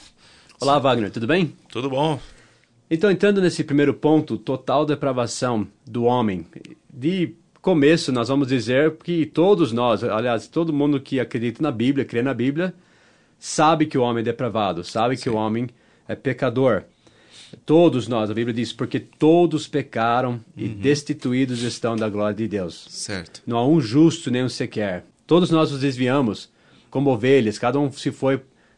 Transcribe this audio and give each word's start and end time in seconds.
Olá, 0.60 0.80
Wagner, 0.80 1.12
tudo 1.12 1.28
bem? 1.28 1.56
Tudo 1.70 1.90
bom. 1.90 2.20
Então, 2.90 3.10
entrando 3.10 3.42
nesse 3.42 3.64
primeiro 3.64 3.94
ponto, 3.94 4.38
total 4.38 4.86
depravação 4.86 5.68
do 5.86 6.04
homem, 6.04 6.46
de 6.94 7.34
começo 7.62 8.12
nós 8.12 8.28
vamos 8.28 8.48
dizer 8.48 8.96
que 8.98 9.26
todos 9.26 9.72
nós, 9.72 10.04
aliás, 10.04 10.48
todo 10.48 10.72
mundo 10.72 11.00
que 11.00 11.20
acredita 11.20 11.64
na 11.64 11.72
Bíblia, 11.72 12.06
crê 12.06 12.22
na 12.22 12.34
Bíblia, 12.34 12.76
sabe 13.40 13.88
que 13.88 13.98
o 13.98 14.04
homem 14.04 14.22
é 14.22 14.26
depravado, 14.26 14.84
sabe 14.84 15.18
Sim. 15.18 15.24
que 15.24 15.30
o 15.32 15.36
homem 15.36 15.68
é 16.08 16.16
pecador. 16.16 16.84
Todos 17.66 18.08
nós, 18.08 18.30
a 18.30 18.34
Bíblia 18.34 18.54
diz, 18.54 18.72
porque 18.72 19.00
todos 19.00 19.68
pecaram 19.68 20.32
uhum. 20.32 20.42
e 20.56 20.68
destituídos 20.68 21.64
estão 21.64 21.96
da 21.96 22.08
glória 22.08 22.36
de 22.36 22.48
Deus. 22.48 22.86
Certo. 22.90 23.42
Não 23.48 23.58
há 23.58 23.68
um 23.68 23.82
justo 23.82 24.30
nem 24.30 24.44
um 24.44 24.50
sequer. 24.50 25.06
Todos 25.26 25.50
nós 25.50 25.72
nos 25.72 25.82
desviamos 25.82 26.50
como 26.92 27.10
ovelhas, 27.10 27.58
cada 27.58 27.80
um 27.80 27.92
se 27.92 28.12
foi 28.12 28.38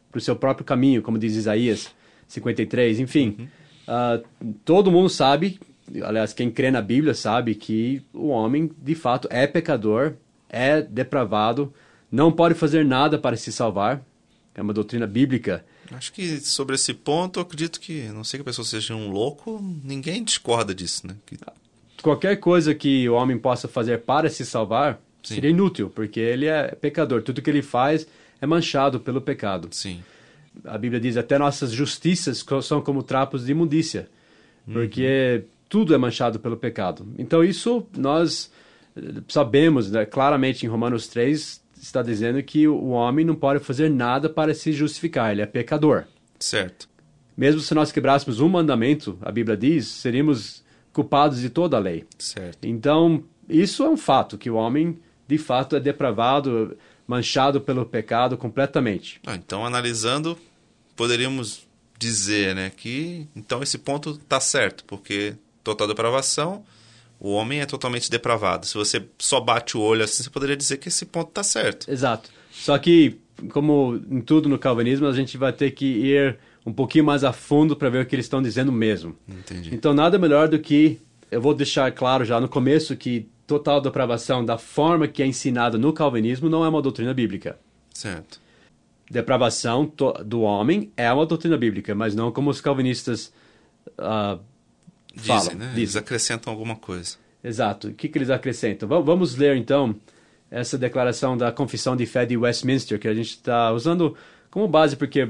para 0.09 0.17
o 0.17 0.21
seu 0.21 0.35
próprio 0.35 0.65
caminho, 0.65 1.01
como 1.01 1.19
diz 1.19 1.35
Isaías 1.35 1.89
53. 2.27 2.99
Enfim, 2.99 3.35
uhum. 3.37 3.47
Uh, 3.87 4.25
todo 4.63 4.91
mundo 4.91 5.09
sabe, 5.09 5.59
aliás, 6.03 6.33
quem 6.33 6.51
crê 6.51 6.69
na 6.71 6.81
Bíblia 6.81 7.13
sabe 7.13 7.55
que 7.55 8.01
o 8.13 8.27
homem, 8.27 8.71
de 8.77 8.95
fato, 8.95 9.27
é 9.31 9.47
pecador, 9.47 10.13
é 10.49 10.81
depravado, 10.81 11.73
não 12.11 12.31
pode 12.31 12.53
fazer 12.53 12.85
nada 12.85 13.17
para 13.17 13.35
se 13.35 13.51
salvar. 13.51 14.01
É 14.55 14.61
uma 14.61 14.73
doutrina 14.73 15.05
bíblica 15.05 15.63
Acho 15.95 16.11
que 16.11 16.39
sobre 16.39 16.75
esse 16.75 16.93
ponto, 16.93 17.39
eu 17.39 17.43
acredito 17.43 17.79
que, 17.79 18.03
não 18.09 18.23
sei 18.23 18.37
que 18.37 18.41
a 18.41 18.45
pessoa 18.45 18.65
seja 18.65 18.95
um 18.95 19.09
louco, 19.09 19.59
ninguém 19.83 20.23
discorda 20.23 20.73
disso, 20.73 21.07
né? 21.07 21.15
Que... 21.25 21.37
Qualquer 22.01 22.37
coisa 22.37 22.75
que 22.75 23.07
o 23.07 23.13
homem 23.13 23.37
possa 23.37 23.67
fazer 23.67 24.01
para 24.01 24.29
se 24.29 24.45
salvar 24.45 24.99
Sim. 25.23 25.35
seria 25.35 25.49
inútil, 25.49 25.89
porque 25.89 26.19
ele 26.19 26.45
é 26.45 26.67
pecador. 26.75 27.21
Tudo 27.21 27.41
que 27.41 27.49
ele 27.49 27.61
faz 27.61 28.05
é 28.41 28.45
manchado 28.45 28.99
pelo 28.99 29.21
pecado. 29.21 29.69
Sim. 29.71 30.03
A 30.65 30.77
Bíblia 30.77 30.99
diz 30.99 31.17
até 31.17 31.37
nossas 31.37 31.71
justiças 31.71 32.45
são 32.63 32.81
como 32.81 33.03
trapos 33.03 33.45
de 33.45 33.51
imundícia, 33.51 34.07
porque 34.71 35.41
uhum. 35.41 35.49
tudo 35.69 35.93
é 35.93 35.97
manchado 35.97 36.39
pelo 36.39 36.57
pecado. 36.57 37.07
Então 37.17 37.43
isso 37.43 37.85
nós 37.95 38.51
eh, 38.95 39.21
sabemos 39.27 39.91
né, 39.91 40.05
claramente 40.05 40.65
em 40.65 40.69
Romanos 40.69 41.07
3 41.07 41.61
está 41.81 42.01
dizendo 42.01 42.41
que 42.41 42.67
o 42.67 42.89
homem 42.89 43.25
não 43.25 43.35
pode 43.35 43.63
fazer 43.63 43.89
nada 43.89 44.29
para 44.29 44.53
se 44.53 44.71
justificar, 44.71 45.31
ele 45.31 45.41
é 45.41 45.45
pecador. 45.45 46.05
Certo. 46.39 46.89
Mesmo 47.35 47.61
se 47.61 47.73
nós 47.73 47.91
quebrássemos 47.91 48.39
um 48.39 48.49
mandamento, 48.49 49.17
a 49.21 49.31
Bíblia 49.31 49.55
diz, 49.55 49.87
seríamos 49.87 50.63
culpados 50.91 51.39
de 51.39 51.49
toda 51.49 51.77
a 51.77 51.79
lei. 51.79 52.05
Certo. 52.17 52.65
Então, 52.65 53.23
isso 53.47 53.83
é 53.83 53.89
um 53.89 53.97
fato, 53.97 54.37
que 54.37 54.49
o 54.49 54.55
homem, 54.55 54.97
de 55.27 55.37
fato, 55.37 55.75
é 55.75 55.79
depravado, 55.79 56.75
manchado 57.07 57.61
pelo 57.61 57.85
pecado 57.85 58.37
completamente. 58.37 59.19
Ah, 59.25 59.35
então, 59.35 59.65
analisando, 59.65 60.37
poderíamos 60.95 61.65
dizer 61.97 62.53
né, 62.53 62.69
que 62.75 63.27
então 63.35 63.63
esse 63.63 63.77
ponto 63.77 64.11
está 64.11 64.39
certo, 64.39 64.83
porque 64.85 65.35
total 65.63 65.87
depravação 65.87 66.63
o 67.19 67.31
homem 67.31 67.61
é 67.61 67.65
totalmente 67.65 68.09
depravado. 68.09 68.65
Se 68.65 68.75
você 68.75 69.03
só 69.17 69.39
bate 69.39 69.75
o 69.75 69.81
olho 69.81 70.03
assim, 70.03 70.23
você 70.23 70.29
poderia 70.29 70.55
dizer 70.55 70.77
que 70.77 70.87
esse 70.87 71.05
ponto 71.05 71.29
está 71.29 71.43
certo. 71.43 71.89
Exato. 71.89 72.29
Só 72.51 72.77
que, 72.77 73.17
como 73.49 73.99
em 74.09 74.21
tudo 74.21 74.47
no 74.47 74.59
calvinismo, 74.59 75.07
a 75.07 75.13
gente 75.13 75.37
vai 75.37 75.51
ter 75.51 75.71
que 75.71 75.85
ir 75.85 76.37
um 76.65 76.71
pouquinho 76.71 77.05
mais 77.05 77.23
a 77.23 77.33
fundo 77.33 77.75
para 77.75 77.89
ver 77.89 78.03
o 78.03 78.05
que 78.05 78.15
eles 78.15 78.25
estão 78.25 78.41
dizendo 78.41 78.71
mesmo. 78.71 79.15
Entendi. 79.27 79.73
Então, 79.73 79.93
nada 79.93 80.19
melhor 80.19 80.47
do 80.47 80.59
que. 80.59 80.99
Eu 81.29 81.41
vou 81.41 81.53
deixar 81.53 81.91
claro 81.91 82.23
já 82.23 82.39
no 82.39 82.47
começo 82.47 82.95
que 82.95 83.27
total 83.47 83.79
depravação, 83.79 84.43
da 84.43 84.57
forma 84.57 85.07
que 85.07 85.23
é 85.23 85.25
ensinada 85.25 85.77
no 85.77 85.93
calvinismo, 85.93 86.49
não 86.49 86.65
é 86.65 86.69
uma 86.69 86.81
doutrina 86.81 87.13
bíblica. 87.13 87.57
Certo. 87.93 88.39
Depravação 89.09 89.91
do 90.25 90.41
homem 90.41 90.91
é 90.97 91.11
uma 91.11 91.25
doutrina 91.25 91.57
bíblica, 91.57 91.95
mas 91.95 92.13
não 92.13 92.29
como 92.29 92.49
os 92.49 92.59
calvinistas 92.59 93.33
uh, 93.97 94.37
Dizem, 95.15 95.37
falam. 95.37 95.55
Né? 95.55 95.73
Eles 95.77 95.95
acrescentam 95.95 96.51
alguma 96.51 96.75
coisa. 96.75 97.15
Exato. 97.41 97.87
O 97.87 97.93
que, 97.93 98.09
que 98.09 98.17
eles 98.17 98.29
acrescentam? 98.29 98.87
Vamos 99.01 99.35
ler 99.35 99.55
então 99.55 99.95
essa 100.51 100.77
declaração 100.77 101.37
da 101.37 101.51
Confissão 101.51 101.95
de 101.95 102.05
Fé 102.05 102.25
de 102.25 102.35
Westminster, 102.35 102.99
que 102.99 103.07
a 103.07 103.13
gente 103.13 103.29
está 103.29 103.71
usando 103.71 104.15
como 104.51 104.67
base, 104.67 104.95
porque 104.97 105.21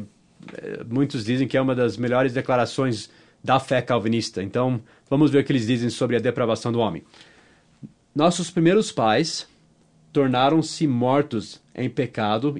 eh, 0.53 0.83
muitos 0.89 1.23
dizem 1.23 1.47
que 1.47 1.57
é 1.57 1.61
uma 1.61 1.75
das 1.75 1.97
melhores 1.97 2.33
declarações 2.33 3.09
da 3.43 3.59
fé 3.59 3.81
calvinista. 3.81 4.41
Então, 4.41 4.81
vamos 5.09 5.31
ver 5.31 5.39
o 5.39 5.43
que 5.43 5.51
eles 5.51 5.67
dizem 5.67 5.89
sobre 5.89 6.15
a 6.15 6.19
depravação 6.19 6.71
do 6.71 6.79
homem. 6.79 7.03
Nossos 8.17 8.49
primeiros 8.49 8.91
pais 8.91 9.47
tornaram-se 10.11 10.87
mortos 10.87 11.61
em 11.75 11.87
pecado 11.87 12.59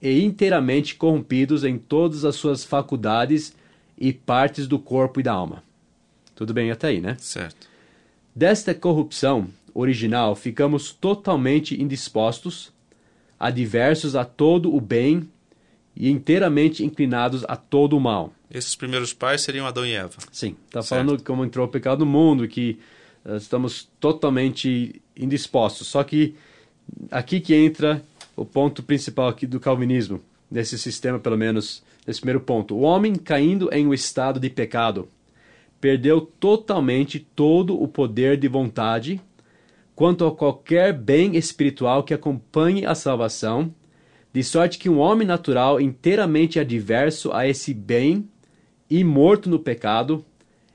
e 0.00 0.24
inteiramente 0.24 0.94
corrompidos 0.94 1.64
em 1.64 1.76
todas 1.76 2.24
as 2.24 2.36
suas 2.36 2.64
faculdades 2.64 3.54
e 3.98 4.10
partes 4.10 4.66
do 4.66 4.78
corpo 4.78 5.20
e 5.20 5.22
da 5.22 5.34
alma. 5.34 5.62
Tudo 6.34 6.54
bem 6.54 6.70
até 6.70 6.88
aí, 6.88 6.98
né? 6.98 7.14
Certo. 7.18 7.68
Desta 8.34 8.74
corrupção 8.74 9.48
original 9.74 10.34
ficamos 10.34 10.92
totalmente 10.92 11.78
indispostos, 11.78 12.72
adversos 13.38 14.16
a 14.16 14.24
todo 14.24 14.74
o 14.74 14.80
bem 14.80 15.28
e 15.94 16.08
inteiramente 16.08 16.82
inclinados 16.82 17.44
a 17.46 17.54
todo 17.54 17.98
o 17.98 18.00
mal. 18.00 18.32
Esses 18.50 18.74
primeiros 18.74 19.12
pais 19.12 19.42
seriam 19.42 19.66
Adão 19.66 19.84
e 19.84 19.92
Eva. 19.92 20.16
Sim, 20.32 20.56
está 20.64 20.82
falando 20.82 21.22
como 21.22 21.44
entrou 21.44 21.66
o 21.66 21.70
pecado 21.70 21.98
no 21.98 22.10
mundo, 22.10 22.48
que 22.48 22.78
uh, 23.24 23.36
estamos 23.36 23.88
totalmente 23.98 25.00
indispostos. 25.16 25.88
Só 25.88 26.02
que 26.04 26.34
aqui 27.10 27.40
que 27.40 27.54
entra 27.54 28.02
o 28.36 28.44
ponto 28.44 28.82
principal 28.82 29.28
aqui 29.28 29.46
do 29.46 29.60
calvinismo, 29.60 30.20
nesse 30.50 30.78
sistema 30.78 31.18
pelo 31.18 31.36
menos, 31.36 31.82
nesse 32.06 32.20
primeiro 32.20 32.40
ponto. 32.40 32.74
O 32.74 32.80
homem 32.80 33.14
caindo 33.14 33.72
em 33.72 33.86
um 33.86 33.94
estado 33.94 34.40
de 34.40 34.50
pecado 34.50 35.08
perdeu 35.80 36.20
totalmente 36.20 37.18
todo 37.18 37.80
o 37.80 37.88
poder 37.88 38.36
de 38.36 38.48
vontade 38.48 39.20
quanto 40.00 40.26
a 40.26 40.34
qualquer 40.34 40.94
bem 40.94 41.36
espiritual 41.36 42.02
que 42.02 42.14
acompanhe 42.14 42.86
a 42.86 42.94
salvação, 42.94 43.70
de 44.32 44.42
sorte 44.42 44.78
que 44.78 44.88
um 44.88 44.98
homem 44.98 45.26
natural 45.26 45.78
inteiramente 45.78 46.58
adverso 46.58 47.30
a 47.32 47.46
esse 47.46 47.74
bem 47.74 48.26
e 48.88 49.04
morto 49.04 49.50
no 49.50 49.58
pecado 49.58 50.24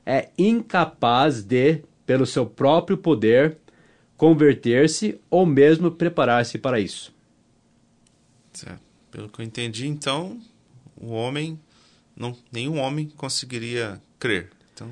é 0.05 0.29
incapaz 0.37 1.41
de, 1.41 1.81
pelo 2.05 2.25
seu 2.25 2.45
próprio 2.45 2.97
poder, 2.97 3.57
converter-se 4.17 5.19
ou 5.29 5.45
mesmo 5.45 5.91
preparar-se 5.91 6.57
para 6.57 6.79
isso. 6.79 7.13
Certo. 8.53 8.81
Pelo 9.11 9.29
que 9.29 9.41
eu 9.41 9.45
entendi, 9.45 9.87
então, 9.87 10.39
o 10.95 11.11
homem, 11.11 11.59
não, 12.15 12.35
nenhum 12.51 12.79
homem 12.79 13.09
conseguiria 13.15 14.01
crer. 14.19 14.49
Então... 14.73 14.89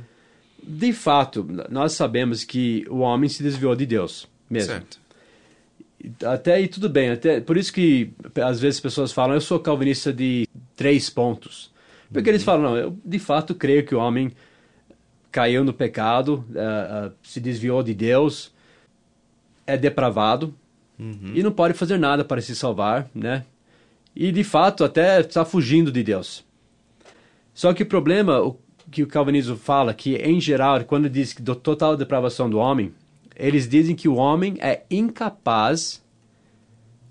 De 0.62 0.94
fato, 0.94 1.46
nós 1.70 1.94
sabemos 1.94 2.44
que 2.44 2.86
o 2.90 3.00
homem 3.00 3.30
se 3.30 3.44
desviou 3.44 3.76
de 3.76 3.86
Deus 3.86 4.28
mesmo. 4.50 4.72
Certo. 4.74 5.00
Até 6.26 6.56
aí 6.56 6.68
tudo 6.68 6.90
bem, 6.90 7.12
até 7.12 7.40
por 7.40 7.56
isso 7.56 7.72
que 7.72 8.12
às 8.36 8.60
vezes 8.60 8.78
as 8.78 8.82
pessoas 8.82 9.12
falam, 9.14 9.36
eu 9.36 9.42
sou 9.42 9.60
calvinista 9.60 10.12
de 10.12 10.48
três 10.76 11.10
pontos. 11.10 11.72
Porque 12.12 12.30
uhum. 12.30 12.34
eles 12.34 12.44
falam, 12.44 12.62
não, 12.64 12.78
eu 12.78 12.98
de 13.04 13.20
fato 13.20 13.56
creio 13.56 13.86
que 13.86 13.96
o 13.96 14.00
homem 14.00 14.32
caiu 15.34 15.64
no 15.64 15.74
pecado, 15.74 16.46
uh, 16.52 17.08
uh, 17.08 17.14
se 17.24 17.40
desviou 17.40 17.82
de 17.82 17.96
Deus, 17.96 18.54
é 19.66 19.76
depravado 19.76 20.54
uhum. 21.00 21.32
e 21.34 21.42
não 21.42 21.52
pode 21.52 21.74
fazer 21.74 21.98
nada 21.98 22.24
para 22.24 22.40
se 22.40 22.56
salvar, 22.56 23.10
né? 23.16 23.44
E 24.16 24.32
de 24.32 24.44
fato 24.44 24.84
até 24.84 25.20
está 25.20 25.44
fugindo 25.44 25.92
de 25.92 26.04
Deus. 26.04 26.46
Só 27.52 27.74
que 27.74 27.82
o 27.82 27.86
problema, 27.86 28.42
o 28.42 28.60
que 28.92 29.02
o 29.02 29.08
calvinismo 29.08 29.58
fala, 29.58 29.92
que 29.92 30.16
em 30.18 30.40
geral, 30.40 30.84
quando 30.86 31.10
diz 31.10 31.34
que 31.34 31.42
do 31.42 31.56
total 31.56 31.98
depravação 31.98 32.48
do 32.48 32.60
homem, 32.60 32.94
eles 33.36 33.68
dizem 33.68 33.96
que 33.96 34.08
o 34.08 34.16
homem 34.16 34.56
é 34.60 34.84
incapaz 34.88 36.04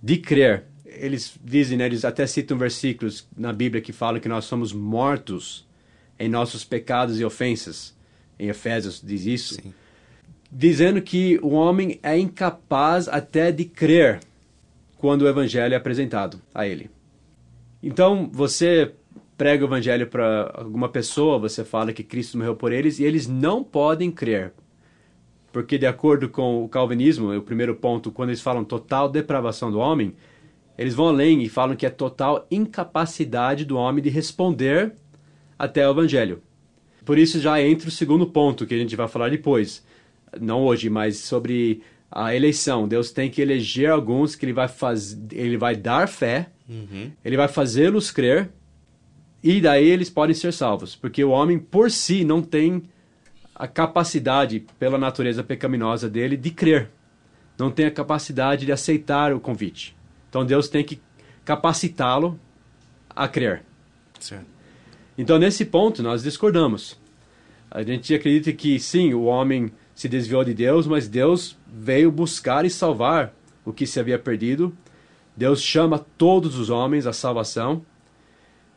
de 0.00 0.16
crer. 0.16 0.66
Eles 0.86 1.36
dizem, 1.42 1.76
né, 1.76 1.86
eles 1.86 2.04
até 2.04 2.24
citam 2.24 2.56
versículos 2.56 3.26
na 3.36 3.52
Bíblia 3.52 3.82
que 3.82 3.92
falam 3.92 4.20
que 4.20 4.28
nós 4.28 4.44
somos 4.44 4.72
mortos 4.72 5.66
em 6.20 6.28
nossos 6.28 6.62
pecados 6.62 7.18
e 7.18 7.24
ofensas. 7.24 8.00
Em 8.42 8.48
Efésios 8.48 9.00
diz 9.02 9.26
isso. 9.26 9.54
Sim. 9.54 9.72
Dizendo 10.50 11.00
que 11.00 11.38
o 11.42 11.50
homem 11.50 11.98
é 12.02 12.18
incapaz 12.18 13.08
até 13.08 13.50
de 13.50 13.64
crer 13.64 14.20
quando 14.98 15.22
o 15.22 15.28
evangelho 15.28 15.74
é 15.74 15.76
apresentado 15.76 16.40
a 16.54 16.66
ele. 16.66 16.90
Então, 17.82 18.28
você 18.30 18.92
prega 19.36 19.64
o 19.64 19.68
evangelho 19.68 20.06
para 20.06 20.52
alguma 20.54 20.88
pessoa, 20.88 21.38
você 21.38 21.64
fala 21.64 21.92
que 21.92 22.02
Cristo 22.02 22.36
morreu 22.36 22.54
por 22.54 22.72
eles 22.72 22.98
e 22.98 23.04
eles 23.04 23.26
não 23.26 23.64
podem 23.64 24.10
crer 24.10 24.52
porque, 25.52 25.76
de 25.76 25.86
acordo 25.86 26.28
com 26.30 26.64
o 26.64 26.68
calvinismo, 26.68 27.36
o 27.36 27.42
primeiro 27.42 27.76
ponto, 27.76 28.10
quando 28.10 28.30
eles 28.30 28.40
falam 28.40 28.64
total 28.64 29.08
depravação 29.08 29.70
do 29.70 29.78
homem, 29.78 30.14
eles 30.78 30.94
vão 30.94 31.08
além 31.08 31.42
e 31.42 31.48
falam 31.48 31.76
que 31.76 31.84
é 31.84 31.90
total 31.90 32.46
incapacidade 32.50 33.64
do 33.66 33.76
homem 33.76 34.02
de 34.02 34.08
responder 34.08 34.94
até 35.58 35.86
o 35.86 35.92
evangelho. 35.92 36.42
Por 37.04 37.18
isso 37.18 37.40
já 37.40 37.60
entra 37.60 37.88
o 37.88 37.92
segundo 37.92 38.26
ponto 38.26 38.66
que 38.66 38.74
a 38.74 38.78
gente 38.78 38.94
vai 38.96 39.08
falar 39.08 39.30
depois, 39.30 39.84
não 40.40 40.62
hoje, 40.62 40.88
mas 40.88 41.18
sobre 41.18 41.82
a 42.10 42.34
eleição. 42.34 42.86
Deus 42.86 43.10
tem 43.10 43.30
que 43.30 43.40
eleger 43.40 43.90
alguns 43.90 44.36
que 44.36 44.44
ele 44.44 44.52
vai 44.52 44.68
fazer, 44.68 45.18
ele 45.32 45.56
vai 45.56 45.74
dar 45.74 46.06
fé, 46.08 46.48
uhum. 46.68 47.10
ele 47.24 47.36
vai 47.36 47.48
fazê-los 47.48 48.10
crer 48.10 48.50
e 49.42 49.60
daí 49.60 49.88
eles 49.88 50.08
podem 50.08 50.34
ser 50.34 50.52
salvos, 50.52 50.94
porque 50.94 51.24
o 51.24 51.30
homem 51.30 51.58
por 51.58 51.90
si 51.90 52.24
não 52.24 52.42
tem 52.42 52.82
a 53.54 53.66
capacidade, 53.66 54.64
pela 54.78 54.98
natureza 54.98 55.42
pecaminosa 55.42 56.08
dele, 56.08 56.36
de 56.36 56.50
crer. 56.50 56.90
Não 57.58 57.70
tem 57.70 57.86
a 57.86 57.90
capacidade 57.90 58.64
de 58.64 58.72
aceitar 58.72 59.32
o 59.32 59.40
convite. 59.40 59.96
Então 60.28 60.44
Deus 60.44 60.68
tem 60.68 60.82
que 60.84 61.00
capacitá-lo 61.44 62.38
a 63.10 63.28
crer. 63.28 63.62
Certo. 64.18 64.46
Então, 65.16 65.38
nesse 65.38 65.64
ponto, 65.64 66.02
nós 66.02 66.22
discordamos. 66.22 66.98
A 67.70 67.82
gente 67.82 68.14
acredita 68.14 68.52
que, 68.52 68.78
sim, 68.78 69.14
o 69.14 69.24
homem 69.24 69.70
se 69.94 70.08
desviou 70.08 70.44
de 70.44 70.54
Deus, 70.54 70.86
mas 70.86 71.08
Deus 71.08 71.56
veio 71.66 72.10
buscar 72.10 72.64
e 72.64 72.70
salvar 72.70 73.34
o 73.64 73.72
que 73.72 73.86
se 73.86 74.00
havia 74.00 74.18
perdido. 74.18 74.76
Deus 75.36 75.62
chama 75.62 75.98
todos 76.18 76.58
os 76.58 76.70
homens 76.70 77.06
à 77.06 77.12
salvação. 77.12 77.84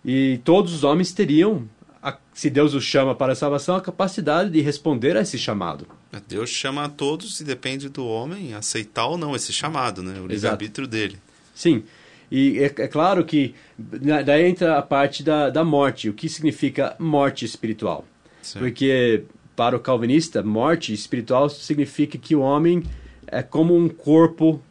E 0.03 0.39
todos 0.43 0.73
os 0.73 0.83
homens 0.83 1.11
teriam 1.11 1.67
a, 2.01 2.15
se 2.33 2.49
Deus 2.49 2.73
os 2.73 2.83
chama 2.83 3.15
para 3.15 3.33
a 3.33 3.35
salvação, 3.35 3.75
a 3.75 3.81
capacidade 3.81 4.51
de 4.51 4.61
responder 4.61 5.17
a 5.17 5.21
esse 5.21 5.37
chamado. 5.37 5.87
Deus 6.27 6.49
chama 6.49 6.85
a 6.85 6.89
todos 6.89 7.39
e 7.39 7.43
depende 7.43 7.89
do 7.89 8.05
homem 8.05 8.53
aceitar 8.53 9.07
ou 9.07 9.17
não 9.17 9.35
esse 9.35 9.51
chamado, 9.51 10.03
né? 10.03 10.19
O 10.21 10.27
livre-arbítrio 10.27 10.87
dele. 10.87 11.17
Sim. 11.53 11.83
E 12.31 12.59
é, 12.59 12.65
é, 12.65 12.87
claro 12.87 13.23
que 13.23 13.53
daí 13.77 14.45
entra 14.45 14.77
a 14.77 14.81
parte 14.81 15.23
da, 15.23 15.49
da 15.49 15.63
morte. 15.63 16.09
O 16.09 16.13
que 16.13 16.27
significa 16.27 16.95
morte 16.99 17.45
espiritual? 17.45 18.05
Sim. 18.41 18.59
Porque 18.59 19.23
para 19.55 19.75
o 19.75 19.79
calvinista, 19.79 20.43
morte 20.43 20.93
espiritual 20.93 21.49
significa 21.49 22.17
que 22.17 22.35
o 22.35 22.41
homem 22.41 22.83
é 23.27 23.41
como 23.41 23.75
um 23.75 23.87
corpo 23.87 24.61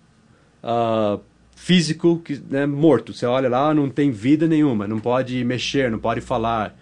uh, 0.63 1.21
físico 1.57 2.21
que, 2.25 2.41
né, 2.51 2.67
morto. 2.67 3.13
Você 3.13 3.27
olha 3.27 3.49
lá, 3.49 3.73
não 3.73 3.89
tem 3.89 4.11
vida 4.11 4.47
nenhuma, 4.47 4.87
não 4.87 5.01
pode 5.01 5.43
mexer, 5.45 5.91
não 5.91 5.99
pode 5.99 6.21
falar, 6.21 6.77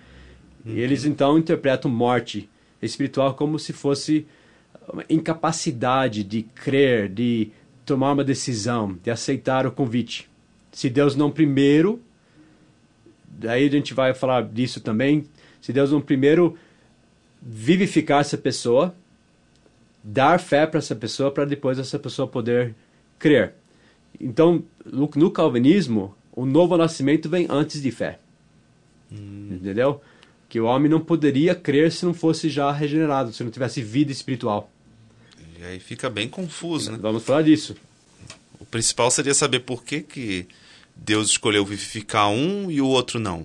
Uhum. 0.64 0.74
E 0.74 0.80
eles 0.80 1.04
então 1.04 1.38
interpretam 1.38 1.90
morte 1.90 2.48
espiritual 2.80 3.34
como 3.34 3.58
se 3.58 3.72
fosse 3.72 4.26
uma 4.92 5.04
incapacidade 5.08 6.24
de 6.24 6.42
crer, 6.42 7.08
de 7.08 7.50
tomar 7.84 8.12
uma 8.12 8.24
decisão, 8.24 8.98
de 9.02 9.10
aceitar 9.10 9.66
o 9.66 9.72
convite. 9.72 10.30
Se 10.72 10.88
Deus 10.90 11.14
não 11.14 11.30
primeiro, 11.30 12.02
daí 13.28 13.66
a 13.66 13.70
gente 13.70 13.94
vai 13.94 14.14
falar 14.14 14.42
disso 14.42 14.80
também, 14.80 15.24
se 15.60 15.72
Deus 15.72 15.92
não 15.92 16.00
primeiro 16.00 16.56
vivificar 17.40 18.20
essa 18.20 18.38
pessoa, 18.38 18.94
dar 20.02 20.40
fé 20.40 20.66
para 20.66 20.78
essa 20.78 20.96
pessoa, 20.96 21.30
para 21.30 21.44
depois 21.44 21.78
essa 21.78 21.98
pessoa 21.98 22.26
poder 22.26 22.74
crer. 23.18 23.54
Então, 24.20 24.64
no, 24.84 25.08
no, 25.14 25.30
calvinismo, 25.30 26.14
o 26.32 26.44
novo 26.44 26.76
nascimento 26.76 27.28
vem 27.28 27.46
antes 27.48 27.80
de 27.80 27.90
fé. 27.90 28.18
Hum. 29.12 29.48
Entendeu? 29.52 30.00
que 30.52 30.60
o 30.60 30.66
homem 30.66 30.86
não 30.86 31.00
poderia 31.00 31.54
crer 31.54 31.90
se 31.90 32.04
não 32.04 32.12
fosse 32.12 32.50
já 32.50 32.70
regenerado, 32.70 33.32
se 33.32 33.42
não 33.42 33.50
tivesse 33.50 33.80
vida 33.80 34.12
espiritual. 34.12 34.70
E 35.58 35.64
aí 35.64 35.80
fica 35.80 36.10
bem 36.10 36.28
confuso, 36.28 36.92
né? 36.92 36.98
Vamos 37.00 37.24
falar 37.24 37.40
disso. 37.40 37.74
O 38.62 38.64
principal 38.64 39.10
seria 39.10 39.34
saber 39.34 39.60
por 39.60 39.82
que, 39.82 40.00
que 40.00 40.46
Deus 40.94 41.30
escolheu 41.30 41.64
vivificar 41.64 42.28
um 42.28 42.70
e 42.70 42.80
o 42.80 42.86
outro 42.86 43.18
não. 43.18 43.44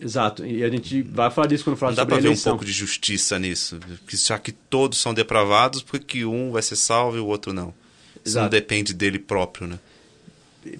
Exato, 0.00 0.44
e 0.44 0.64
a 0.64 0.68
gente 0.68 1.02
vai 1.02 1.30
falar 1.30 1.46
disso 1.46 1.64
quando 1.64 1.76
falar 1.76 1.92
não 1.92 1.96
sobre 1.96 2.14
dá 2.14 2.20
para 2.20 2.28
ver 2.30 2.34
um 2.34 2.42
pouco 2.42 2.64
de 2.64 2.72
justiça 2.72 3.38
nisso, 3.38 3.78
que 4.06 4.16
já 4.16 4.38
que 4.38 4.52
todos 4.52 4.98
são 4.98 5.12
depravados, 5.12 5.82
por 5.82 5.98
que 6.00 6.24
um 6.24 6.50
vai 6.50 6.62
ser 6.62 6.76
salvo 6.76 7.16
e 7.16 7.20
o 7.20 7.26
outro 7.26 7.52
não? 7.52 7.68
Isso 8.16 8.32
Exato. 8.32 8.44
não 8.44 8.50
depende 8.50 8.94
dele 8.94 9.18
próprio, 9.18 9.66
né? 9.66 9.78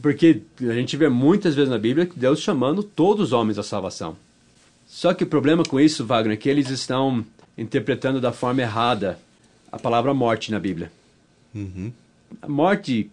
Porque 0.03 0.43
a 0.61 0.73
gente 0.73 0.97
vê 0.97 1.09
muitas 1.09 1.55
vezes 1.55 1.71
na 1.71 1.79
Bíblia 1.79 2.09
Deus 2.17 2.41
chamando 2.41 2.83
todos 2.83 3.27
os 3.27 3.33
homens 3.33 3.59
à 3.59 3.63
salvação. 3.63 4.17
Só 4.87 5.15
que 5.15 5.25
o 5.25 5.27
problema 5.27 5.63
com 5.63 5.79
isso, 5.79 6.05
Wagner, 6.05 6.35
é 6.35 6.37
que 6.37 6.49
eles 6.49 6.71
estão 6.71 7.25
interpretando 7.57 8.21
da 8.21 8.33
forma 8.33 8.63
errada 8.63 9.19
a 9.71 9.79
palavra 9.79 10.13
morte 10.13 10.51
na 10.51 10.59
Bíblia. 10.59 10.91
Uhum. 11.55 11.93
A 12.43 12.49
morte 12.49 13.11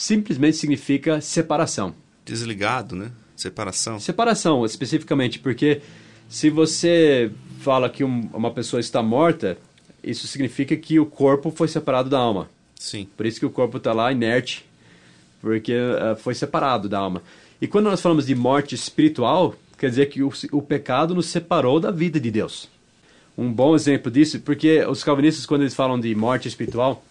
simplesmente 0.00 0.56
significa 0.56 1.20
separação. 1.20 1.94
Desligado, 2.24 2.96
né? 2.96 3.12
Separação. 3.36 4.00
Separação, 4.00 4.64
especificamente, 4.64 5.38
porque 5.38 5.82
se 6.26 6.48
você 6.48 7.30
fala 7.60 7.90
que 7.90 8.02
um, 8.02 8.30
uma 8.32 8.50
pessoa 8.50 8.80
está 8.80 9.02
morta, 9.02 9.58
isso 10.02 10.26
significa 10.26 10.74
que 10.74 10.98
o 10.98 11.04
corpo 11.04 11.50
foi 11.50 11.68
separado 11.68 12.08
da 12.08 12.18
alma. 12.18 12.48
Sim. 12.76 13.06
Por 13.14 13.26
isso 13.26 13.38
que 13.38 13.44
o 13.44 13.50
corpo 13.50 13.76
está 13.76 13.92
lá 13.92 14.10
inerte, 14.10 14.64
porque 15.38 15.74
uh, 15.74 16.16
foi 16.16 16.34
separado 16.34 16.88
da 16.88 16.98
alma. 16.98 17.22
E 17.60 17.66
quando 17.66 17.90
nós 17.90 18.00
falamos 18.00 18.24
de 18.24 18.34
morte 18.34 18.74
espiritual, 18.74 19.54
quer 19.78 19.90
dizer 19.90 20.06
que 20.06 20.22
o, 20.22 20.32
o 20.52 20.62
pecado 20.62 21.14
nos 21.14 21.26
separou 21.26 21.78
da 21.78 21.90
vida 21.90 22.18
de 22.18 22.30
Deus. 22.30 22.70
Um 23.36 23.52
bom 23.52 23.74
exemplo 23.74 24.10
disso, 24.10 24.40
porque 24.40 24.82
os 24.86 25.04
calvinistas, 25.04 25.44
quando 25.44 25.60
eles 25.60 25.74
falam 25.74 26.00
de 26.00 26.14
morte 26.14 26.48
espiritual, 26.48 27.04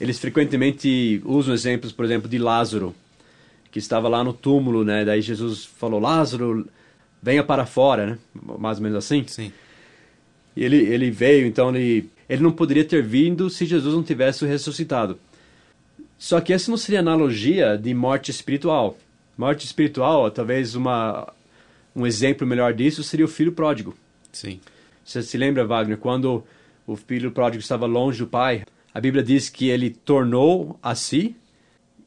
eles 0.00 0.18
frequentemente 0.18 1.22
usam 1.24 1.54
exemplos, 1.54 1.92
por 1.92 2.04
exemplo, 2.04 2.28
de 2.28 2.38
Lázaro, 2.38 2.94
que 3.70 3.78
estava 3.78 4.08
lá 4.08 4.22
no 4.22 4.32
túmulo, 4.32 4.84
né? 4.84 5.04
Daí 5.04 5.20
Jesus 5.22 5.64
falou: 5.64 6.00
Lázaro, 6.00 6.68
venha 7.22 7.44
para 7.44 7.64
fora, 7.64 8.06
né? 8.06 8.18
Mais 8.58 8.78
ou 8.78 8.82
menos 8.82 8.98
assim. 8.98 9.24
Sim. 9.26 9.52
E 10.56 10.64
ele, 10.64 10.76
ele 10.76 11.10
veio, 11.10 11.46
então 11.46 11.74
ele, 11.74 12.10
ele 12.28 12.42
não 12.42 12.52
poderia 12.52 12.84
ter 12.84 13.02
vindo 13.02 13.48
se 13.48 13.64
Jesus 13.64 13.94
não 13.94 14.02
tivesse 14.02 14.44
ressuscitado. 14.44 15.18
Só 16.18 16.40
que 16.40 16.52
essa 16.52 16.70
não 16.70 16.76
seria 16.76 17.00
analogia 17.00 17.76
de 17.76 17.92
morte 17.94 18.30
espiritual. 18.30 18.98
Morte 19.36 19.64
espiritual, 19.64 20.30
talvez 20.30 20.74
uma 20.74 21.32
um 21.94 22.06
exemplo 22.06 22.46
melhor 22.46 22.72
disso 22.72 23.02
seria 23.02 23.24
o 23.24 23.28
filho 23.28 23.52
pródigo. 23.52 23.94
Sim. 24.32 24.60
Você 25.04 25.22
se 25.22 25.36
lembra, 25.36 25.66
Wagner, 25.66 25.98
quando 25.98 26.44
o 26.86 26.96
filho 26.96 27.30
pródigo 27.30 27.60
estava 27.60 27.86
longe 27.86 28.18
do 28.18 28.26
pai, 28.26 28.64
A 28.94 29.00
Bíblia 29.00 29.22
diz 29.22 29.48
que 29.48 29.68
ele 29.68 29.90
tornou 29.90 30.78
a 30.82 30.94
si 30.94 31.34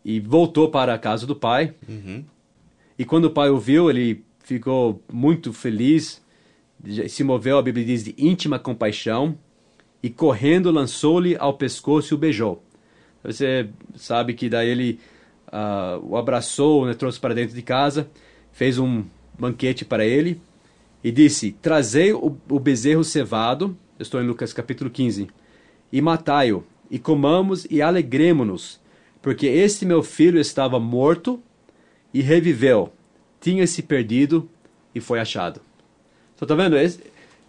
e 0.04 0.20
voltou 0.20 0.70
para 0.70 0.94
a 0.94 1.00
casa 1.00 1.25
do 1.25 1.36
pai. 1.36 1.74
Uhum. 1.88 2.24
E 2.98 3.04
quando 3.04 3.25
o 3.25 3.32
pai 3.32 3.50
ouviu, 3.50 3.89
ele 3.89 4.24
ficou 4.44 5.01
muito 5.12 5.51
feliz, 5.51 6.22
se 7.10 7.24
moveu, 7.24 7.58
a 7.58 7.62
Bíblia 7.62 7.86
diz, 7.86 8.04
de 8.04 8.13
íntima 8.18 8.60
compaixão, 8.60 9.38
e 10.04 10.10
correndo 10.10 10.70
lançou-lhe 10.70 11.36
ao 11.36 11.56
pescoço 11.56 12.13
e 12.13 12.15
o 12.15 12.18
beijou. 12.18 12.63
Você 13.24 13.68
sabe 13.96 14.36
que 14.36 14.48
daí 14.48 14.70
ele 14.70 15.00
uh, 15.48 16.00
o 16.08 16.15
abraçou, 16.15 16.86
né, 16.86 16.94
trouxe 16.94 17.20
para 17.20 17.34
dentro 17.34 17.56
de 17.56 17.62
casa, 17.63 18.08
fez 18.51 18.77
um 18.77 19.04
banquete 19.38 19.84
para 19.84 20.06
ele 20.06 20.39
e 21.04 21.12
disse: 21.12 21.51
Trazei 21.51 22.13
o, 22.13 22.38
o 22.50 22.60
bezerro 22.60 23.04
cevado, 23.04 23.75
estou 24.00 24.22
em 24.22 24.27
Lucas 24.27 24.54
capítulo 24.54 24.92
15, 24.92 25.27
e 25.92 26.01
matai-o, 26.01 26.63
e 26.89 27.00
comamos 27.00 27.65
e 27.70 27.82
alegremo-nos, 27.82 28.80
porque 29.22 29.48
este 29.48 29.86
meu 29.86 30.04
filho 30.04 30.39
estava 30.39 30.80
morto 30.80 31.42
e 32.13 32.22
reviveu, 32.22 32.94
tinha 33.39 33.65
se 33.68 33.82
perdido 33.82 34.50
e 34.94 35.00
foi 35.00 35.20
achado. 35.20 35.62
Então, 36.36 36.48
tá 36.48 36.56
vendo? 36.56 36.77
Esse, 36.77 37.00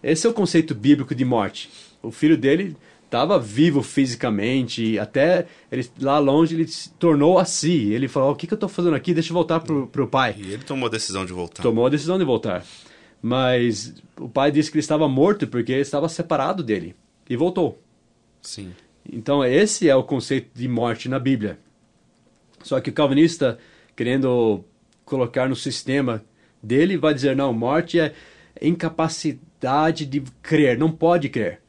esse 0.01 0.27
é 0.27 0.29
o 0.29 0.33
conceito 0.33 0.73
bíblico 0.73 1.13
de 1.13 1.25
morte. 1.25 1.69
O 2.01 2.11
filho 2.11 2.37
dele 2.37 2.75
estava 3.05 3.39
vivo 3.39 3.81
fisicamente, 3.81 4.99
até 4.99 5.47
ele, 5.71 5.89
lá 5.99 6.19
longe 6.19 6.55
ele 6.55 6.67
se 6.67 6.89
tornou 6.91 7.39
a 7.39 7.45
si. 7.45 7.91
Ele 7.91 8.07
falou: 8.07 8.31
O 8.31 8.35
que, 8.35 8.45
que 8.45 8.53
eu 8.53 8.57
estou 8.57 8.69
fazendo 8.69 8.95
aqui? 8.95 9.13
Deixa 9.13 9.31
eu 9.31 9.33
voltar 9.33 9.59
pro, 9.61 9.87
pro 9.87 10.07
pai. 10.07 10.35
E 10.37 10.53
ele 10.53 10.63
tomou 10.63 10.87
a 10.87 10.91
decisão 10.91 11.25
de 11.25 11.33
voltar. 11.33 11.63
Tomou 11.63 11.85
a 11.85 11.89
decisão 11.89 12.17
de 12.17 12.25
voltar. 12.25 12.65
Mas 13.21 13.95
o 14.19 14.29
pai 14.29 14.51
disse 14.51 14.69
que 14.69 14.77
ele 14.77 14.81
estava 14.83 15.07
morto 15.07 15.47
porque 15.47 15.71
ele 15.71 15.81
estava 15.81 16.07
separado 16.07 16.63
dele. 16.63 16.95
E 17.29 17.35
voltou. 17.35 17.81
Sim. 18.41 18.71
Então, 19.11 19.43
esse 19.43 19.87
é 19.89 19.95
o 19.95 20.03
conceito 20.03 20.49
de 20.53 20.67
morte 20.67 21.07
na 21.07 21.19
Bíblia. 21.19 21.57
Só 22.63 22.79
que 22.81 22.89
o 22.89 22.93
calvinista, 22.93 23.57
querendo 23.95 24.63
colocar 25.05 25.47
no 25.47 25.55
sistema 25.55 26.23
dele, 26.61 26.97
vai 26.97 27.13
dizer: 27.13 27.35
não, 27.35 27.53
morte 27.53 27.99
é 27.99 28.13
incapacidade 28.61 30.05
de 30.05 30.21
crer, 30.41 30.77
não 30.77 30.91
pode 30.91 31.29
crer. 31.29 31.61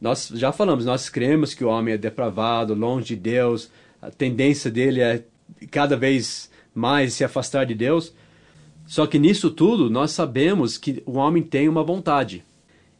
Nós 0.00 0.30
já 0.34 0.52
falamos, 0.52 0.84
nós 0.84 1.08
cremos 1.08 1.54
que 1.54 1.64
o 1.64 1.68
homem 1.68 1.94
é 1.94 1.98
depravado, 1.98 2.74
longe 2.74 3.14
de 3.14 3.16
Deus, 3.16 3.70
a 4.00 4.10
tendência 4.10 4.70
dele 4.70 5.00
é 5.00 5.24
cada 5.70 5.96
vez 5.96 6.50
mais 6.74 7.14
se 7.14 7.24
afastar 7.24 7.64
de 7.64 7.74
Deus. 7.74 8.14
Só 8.86 9.06
que 9.06 9.18
nisso 9.18 9.50
tudo, 9.50 9.88
nós 9.88 10.10
sabemos 10.10 10.76
que 10.76 11.02
o 11.06 11.12
homem 11.12 11.42
tem 11.42 11.68
uma 11.68 11.82
vontade. 11.82 12.44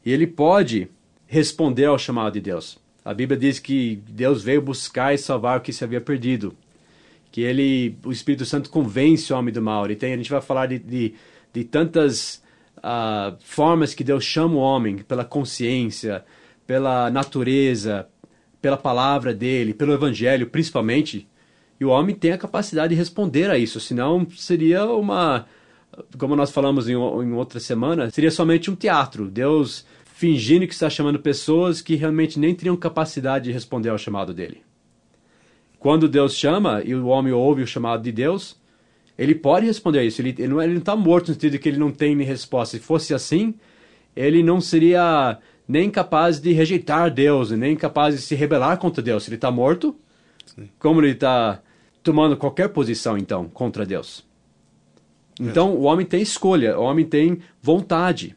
E 0.04 0.10
ele 0.10 0.26
pode 0.26 0.88
responder 1.26 1.86
ao 1.86 1.98
chamado 1.98 2.34
de 2.34 2.40
Deus. 2.40 2.78
A 3.04 3.12
Bíblia 3.12 3.38
diz 3.38 3.58
que 3.58 4.02
Deus 4.08 4.42
veio 4.42 4.62
buscar 4.62 5.12
e 5.12 5.18
salvar 5.18 5.58
o 5.58 5.60
que 5.60 5.72
se 5.72 5.84
havia 5.84 6.00
perdido. 6.00 6.56
Que 7.30 7.42
ele, 7.42 7.98
o 8.04 8.10
Espírito 8.10 8.46
Santo 8.46 8.70
convence 8.70 9.32
o 9.32 9.36
homem 9.36 9.52
do 9.52 9.60
mal. 9.60 9.84
Ele 9.84 9.96
tem, 9.96 10.14
a 10.14 10.16
gente 10.16 10.30
vai 10.30 10.40
falar 10.40 10.66
de, 10.66 10.78
de, 10.78 11.14
de 11.52 11.64
tantas 11.64 12.42
uh, 12.78 13.36
formas 13.40 13.92
que 13.92 14.02
Deus 14.02 14.24
chama 14.24 14.54
o 14.54 14.58
homem, 14.58 14.98
pela 14.98 15.24
consciência, 15.24 16.24
pela 16.66 17.10
natureza, 17.10 18.08
pela 18.62 18.76
palavra 18.76 19.34
dele, 19.34 19.74
pelo 19.74 19.92
evangelho, 19.92 20.46
principalmente. 20.46 21.28
E 21.78 21.84
o 21.84 21.90
homem 21.90 22.14
tem 22.14 22.32
a 22.32 22.38
capacidade 22.38 22.94
de 22.94 22.98
responder 22.98 23.50
a 23.50 23.58
isso, 23.58 23.80
senão 23.80 24.26
seria 24.34 24.86
uma, 24.86 25.44
como 26.16 26.34
nós 26.34 26.50
falamos 26.50 26.88
em, 26.88 26.92
em 26.92 27.32
outra 27.32 27.60
semana, 27.60 28.10
seria 28.10 28.30
somente 28.30 28.70
um 28.70 28.74
teatro. 28.74 29.28
Deus 29.28 29.84
fingindo 30.14 30.64
que 30.64 30.72
está 30.72 30.88
chamando 30.88 31.18
pessoas 31.18 31.82
que 31.82 31.96
realmente 31.96 32.38
nem 32.38 32.54
teriam 32.54 32.76
capacidade 32.76 33.46
de 33.46 33.52
responder 33.52 33.88
ao 33.88 33.98
chamado 33.98 34.32
dele. 34.32 34.62
Quando 35.76 36.08
Deus 36.08 36.36
chama 36.36 36.82
e 36.84 36.94
o 36.94 37.08
homem 37.08 37.32
ouve 37.32 37.62
o 37.62 37.66
chamado 37.66 38.00
de 38.00 38.12
Deus, 38.12 38.56
ele 39.18 39.34
pode 39.34 39.66
responder 39.66 39.98
a 39.98 40.04
isso. 40.04 40.22
Ele, 40.22 40.32
ele 40.38 40.48
não 40.48 40.62
está 40.62 40.94
morto 40.94 41.28
no 41.28 41.34
sentido 41.34 41.50
de 41.50 41.58
que 41.58 41.68
ele 41.68 41.78
não 41.78 41.90
tem 41.90 42.16
resposta. 42.22 42.76
Se 42.76 42.82
fosse 42.82 43.12
assim, 43.12 43.54
ele 44.14 44.40
não 44.40 44.60
seria 44.60 45.36
nem 45.66 45.90
capaz 45.90 46.38
de 46.38 46.52
rejeitar 46.52 47.10
Deus, 47.10 47.50
nem 47.50 47.74
capaz 47.74 48.14
de 48.14 48.22
se 48.22 48.36
rebelar 48.36 48.78
contra 48.78 49.02
Deus. 49.02 49.24
Se 49.24 49.30
ele 49.30 49.34
está 49.34 49.50
morto, 49.50 49.96
Sim. 50.46 50.68
como 50.78 51.00
ele 51.00 51.10
está 51.10 51.60
tomando 52.04 52.36
qualquer 52.36 52.68
posição, 52.68 53.18
então, 53.18 53.48
contra 53.48 53.84
Deus? 53.84 54.24
Então, 55.40 55.70
é. 55.70 55.72
o 55.72 55.82
homem 55.82 56.06
tem 56.06 56.22
escolha, 56.22 56.78
o 56.78 56.84
homem 56.84 57.04
tem 57.04 57.40
vontade. 57.60 58.36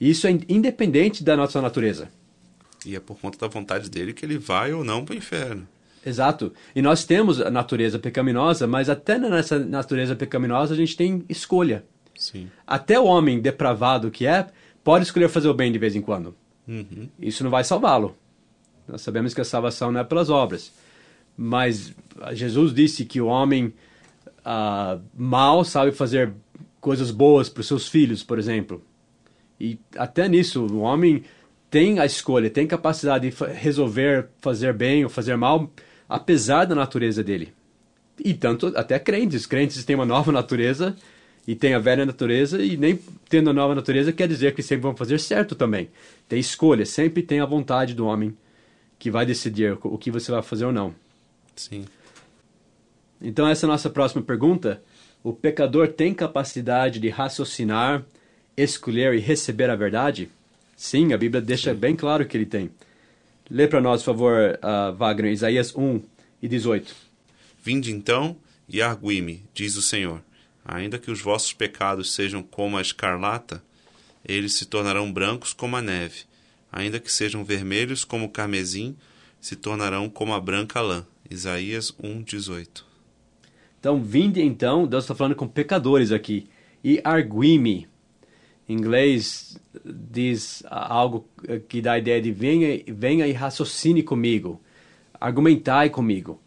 Isso 0.00 0.26
é 0.26 0.30
independente 0.48 1.22
da 1.22 1.36
nossa 1.36 1.60
natureza. 1.60 2.08
E 2.86 2.96
é 2.96 3.00
por 3.00 3.18
conta 3.18 3.38
da 3.38 3.48
vontade 3.48 3.90
dele 3.90 4.14
que 4.14 4.24
ele 4.24 4.38
vai 4.38 4.72
ou 4.72 4.82
não 4.82 5.04
para 5.04 5.14
o 5.14 5.18
inferno. 5.18 5.68
Exato. 6.04 6.52
E 6.74 6.80
nós 6.80 7.04
temos 7.04 7.40
a 7.40 7.50
natureza 7.50 7.98
pecaminosa, 7.98 8.66
mas 8.66 8.88
até 8.88 9.18
nessa 9.18 9.58
natureza 9.58 10.16
pecaminosa 10.16 10.72
a 10.72 10.76
gente 10.76 10.96
tem 10.96 11.22
escolha. 11.28 11.84
Sim. 12.16 12.50
Até 12.66 12.98
o 12.98 13.04
homem 13.04 13.40
depravado 13.40 14.10
que 14.10 14.26
é, 14.26 14.46
pode 14.82 15.04
escolher 15.04 15.28
fazer 15.28 15.48
o 15.48 15.54
bem 15.54 15.70
de 15.70 15.78
vez 15.78 15.94
em 15.94 16.00
quando. 16.00 16.34
Uhum. 16.66 17.08
Isso 17.18 17.44
não 17.44 17.50
vai 17.50 17.64
salvá-lo. 17.64 18.16
Nós 18.88 19.02
sabemos 19.02 19.34
que 19.34 19.40
a 19.40 19.44
salvação 19.44 19.92
não 19.92 20.00
é 20.00 20.04
pelas 20.04 20.30
obras. 20.30 20.72
Mas 21.36 21.94
Jesus 22.32 22.72
disse 22.72 23.04
que 23.04 23.20
o 23.20 23.26
homem 23.26 23.72
uh, 24.38 25.00
mal 25.14 25.64
sabe 25.64 25.92
fazer 25.92 26.32
coisas 26.80 27.10
boas 27.10 27.48
para 27.48 27.60
os 27.60 27.66
seus 27.66 27.88
filhos, 27.88 28.22
por 28.22 28.38
exemplo. 28.38 28.82
E 29.60 29.78
até 29.96 30.28
nisso, 30.28 30.64
o 30.64 30.80
homem 30.80 31.22
tem 31.70 32.00
a 32.00 32.06
escolha, 32.06 32.48
tem 32.48 32.66
capacidade 32.66 33.30
de 33.30 33.44
resolver 33.52 34.28
fazer 34.40 34.72
bem 34.72 35.04
ou 35.04 35.10
fazer 35.10 35.36
mal, 35.36 35.70
apesar 36.08 36.64
da 36.64 36.74
natureza 36.74 37.22
dele. 37.22 37.52
E 38.22 38.34
tanto 38.34 38.72
até 38.74 38.98
crentes. 38.98 39.46
Crentes 39.46 39.84
têm 39.84 39.96
uma 39.96 40.06
nova 40.06 40.32
natureza 40.32 40.96
e 41.46 41.54
tem 41.54 41.74
a 41.74 41.78
velha 41.78 42.04
natureza, 42.04 42.62
e 42.62 42.76
nem 42.76 42.98
tendo 43.28 43.50
a 43.50 43.52
nova 43.52 43.74
natureza 43.74 44.12
quer 44.12 44.28
dizer 44.28 44.54
que 44.54 44.62
sempre 44.62 44.82
vão 44.82 44.96
fazer 44.96 45.18
certo 45.18 45.54
também. 45.54 45.88
Tem 46.28 46.38
escolha, 46.38 46.84
sempre 46.84 47.22
tem 47.22 47.40
a 47.40 47.46
vontade 47.46 47.94
do 47.94 48.06
homem 48.06 48.36
que 48.98 49.10
vai 49.10 49.24
decidir 49.24 49.78
o 49.82 49.96
que 49.96 50.10
você 50.10 50.30
vai 50.30 50.42
fazer 50.42 50.66
ou 50.66 50.72
não. 50.72 50.94
Sim. 51.56 51.84
Então, 53.20 53.48
essa 53.48 53.64
é 53.64 53.68
a 53.68 53.72
nossa 53.72 53.90
próxima 53.90 54.22
pergunta. 54.22 54.82
O 55.22 55.32
pecador 55.32 55.88
tem 55.88 56.14
capacidade 56.14 56.98
de 56.98 57.08
raciocinar, 57.08 58.04
escolher 58.62 59.14
e 59.14 59.18
receber 59.18 59.70
a 59.70 59.76
verdade? 59.76 60.30
Sim, 60.76 61.12
a 61.12 61.18
Bíblia 61.18 61.40
deixa 61.40 61.74
bem 61.74 61.94
claro 61.94 62.26
que 62.26 62.36
ele 62.36 62.46
tem. 62.46 62.70
Lê 63.50 63.66
para 63.66 63.80
nós, 63.80 64.02
por 64.02 64.12
favor, 64.12 64.58
uh, 64.62 64.96
Wagner, 64.96 65.32
Isaías 65.32 65.74
1 65.74 66.00
e 66.40 66.48
18. 66.48 66.94
Vinde 67.62 67.92
então 67.92 68.36
e 68.68 68.80
argui-me, 68.80 69.42
diz 69.52 69.76
o 69.76 69.82
Senhor. 69.82 70.22
Ainda 70.64 70.98
que 70.98 71.10
os 71.10 71.20
vossos 71.20 71.52
pecados 71.52 72.12
sejam 72.12 72.42
como 72.42 72.78
a 72.78 72.80
escarlata, 72.80 73.62
eles 74.24 74.54
se 74.54 74.66
tornarão 74.66 75.12
brancos 75.12 75.52
como 75.52 75.76
a 75.76 75.82
neve. 75.82 76.22
Ainda 76.72 77.00
que 77.00 77.12
sejam 77.12 77.44
vermelhos 77.44 78.04
como 78.04 78.26
o 78.26 78.30
carmesim, 78.30 78.96
se 79.40 79.56
tornarão 79.56 80.08
como 80.08 80.32
a 80.32 80.40
branca 80.40 80.80
lã. 80.80 81.04
Isaías 81.28 81.92
1, 82.02 82.22
18. 82.22 82.86
Então, 83.78 84.02
vinde 84.02 84.42
então, 84.42 84.86
Deus 84.86 85.04
está 85.04 85.14
falando 85.14 85.34
com 85.34 85.48
pecadores 85.48 86.12
aqui, 86.12 86.46
e 86.84 87.00
argui-me. 87.02 87.88
Em 88.70 88.74
inglês 88.74 89.58
diz 89.84 90.62
algo 90.70 91.26
que 91.68 91.82
dá 91.82 91.94
a 91.94 91.98
ideia 91.98 92.22
de 92.22 92.30
venha, 92.30 92.80
venha 92.86 93.26
e 93.26 93.32
raciocine 93.32 94.00
comigo, 94.00 94.60
argumentai 95.20 95.90
comigo. 95.90 96.40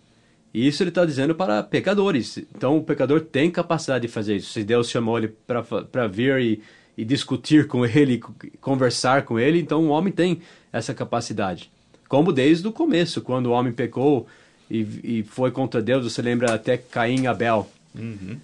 E 0.53 0.65
isso 0.65 0.81
ele 0.81 0.89
está 0.89 1.03
dizendo 1.03 1.35
para 1.35 1.61
pecadores. 1.61 2.37
Então 2.37 2.77
o 2.77 2.83
pecador 2.83 3.19
tem 3.19 3.51
capacidade 3.51 4.07
de 4.07 4.13
fazer 4.13 4.37
isso. 4.37 4.53
Se 4.53 4.63
Deus 4.63 4.89
chamou 4.89 5.17
ele 5.17 5.35
para 5.45 6.07
vir 6.07 6.39
e, 6.39 6.61
e 6.97 7.03
discutir 7.03 7.67
com 7.67 7.85
ele, 7.85 8.23
conversar 8.61 9.23
com 9.23 9.37
ele, 9.37 9.59
então 9.59 9.83
o 9.83 9.89
homem 9.89 10.13
tem 10.13 10.39
essa 10.71 10.93
capacidade. 10.93 11.69
Como 12.07 12.31
desde 12.31 12.65
o 12.65 12.71
começo, 12.71 13.21
quando 13.21 13.47
o 13.47 13.51
homem 13.51 13.73
pecou 13.73 14.27
e, 14.71 14.87
e 15.03 15.23
foi 15.23 15.51
contra 15.51 15.81
Deus, 15.81 16.05
você 16.05 16.21
lembra 16.21 16.53
até 16.53 16.77
Caim 16.77 17.23
e 17.23 17.27
Abel. 17.27 17.69
Uhum. 17.93 18.37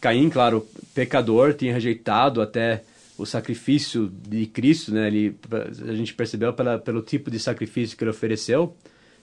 Caim, 0.00 0.30
claro, 0.30 0.66
pecador, 0.94 1.54
tinha 1.54 1.74
rejeitado 1.74 2.40
até 2.40 2.82
o 3.18 3.26
sacrifício 3.26 4.10
de 4.28 4.46
Cristo, 4.46 4.92
né? 4.92 5.06
Ele, 5.08 5.36
a 5.86 5.92
gente 5.92 6.14
percebeu 6.14 6.52
pela, 6.54 6.78
pelo 6.78 7.02
tipo 7.02 7.30
de 7.30 7.38
sacrifício 7.38 7.96
que 7.96 8.02
ele 8.02 8.10
ofereceu, 8.10 8.74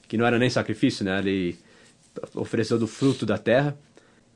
que 0.07 0.15
não 0.17 0.25
era 0.25 0.37
nem 0.37 0.49
sacrifício, 0.49 1.03
né? 1.03 1.17
Ele 1.19 1.57
ofereceu 2.35 2.77
do 2.77 2.85
fruto 2.85 3.25
da 3.25 3.37
terra. 3.37 3.77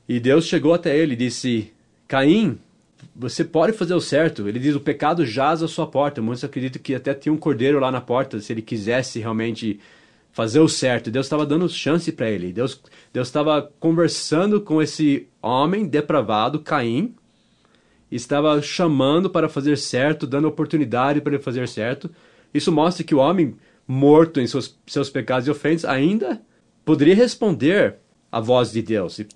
E 0.08 0.18
Deus 0.18 0.46
chegou 0.46 0.74
até 0.74 0.96
ele 0.96 1.12
e 1.12 1.16
disse: 1.16 1.72
Caim, 2.08 2.58
você 3.14 3.44
pode 3.44 3.72
fazer 3.72 3.94
o 3.94 4.00
certo. 4.00 4.48
Ele 4.48 4.58
diz: 4.58 4.74
o 4.74 4.80
pecado 4.80 5.24
jaz 5.24 5.62
à 5.62 5.68
sua 5.68 5.86
porta. 5.86 6.20
Muitos 6.20 6.42
acreditam 6.42 6.82
que 6.82 6.94
até 6.94 7.14
tinha 7.14 7.32
um 7.32 7.38
cordeiro 7.38 7.78
lá 7.78 7.90
na 7.90 8.00
porta, 8.00 8.40
se 8.40 8.52
ele 8.52 8.62
quisesse 8.62 9.20
realmente 9.20 9.78
fazer 10.32 10.60
o 10.60 10.68
certo. 10.68 11.10
Deus 11.10 11.26
estava 11.26 11.46
dando 11.46 11.68
chance 11.68 12.10
para 12.10 12.30
ele. 12.30 12.52
Deus 12.52 12.80
Deus 13.12 13.28
estava 13.28 13.70
conversando 13.78 14.60
com 14.60 14.82
esse 14.82 15.28
homem 15.40 15.86
depravado, 15.86 16.60
Caim, 16.60 17.14
estava 18.10 18.60
chamando 18.60 19.30
para 19.30 19.48
fazer 19.48 19.76
certo, 19.76 20.26
dando 20.26 20.48
oportunidade 20.48 21.20
para 21.20 21.34
ele 21.34 21.42
fazer 21.42 21.68
certo. 21.68 22.10
Isso 22.52 22.72
mostra 22.72 23.04
que 23.04 23.14
o 23.14 23.18
homem 23.18 23.54
morto 23.86 24.40
em 24.40 24.46
seus, 24.46 24.78
seus 24.86 25.10
pecados 25.10 25.46
e 25.46 25.50
ofensas, 25.50 25.88
ainda 25.88 26.40
poderia 26.84 27.14
responder 27.14 27.96
à 28.30 28.40
voz 28.40 28.72
de 28.72 28.82
Deus. 28.82 29.18
E, 29.18 29.28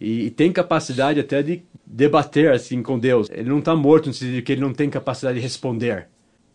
e, 0.00 0.26
e, 0.26 0.30
tem 0.30 0.52
capacidade 0.52 1.18
até 1.18 1.42
de 1.42 1.62
debater 1.84 2.52
assim 2.52 2.82
com 2.82 2.98
Deus. 2.98 3.28
Ele 3.30 3.48
não 3.48 3.58
está 3.58 3.74
morto 3.74 4.06
no 4.06 4.12
sentido 4.12 4.36
de 4.36 4.42
que 4.42 4.52
ele 4.52 4.60
não 4.60 4.72
tem 4.72 4.88
capacidade 4.90 5.38
de 5.38 5.42
responder, 5.42 6.08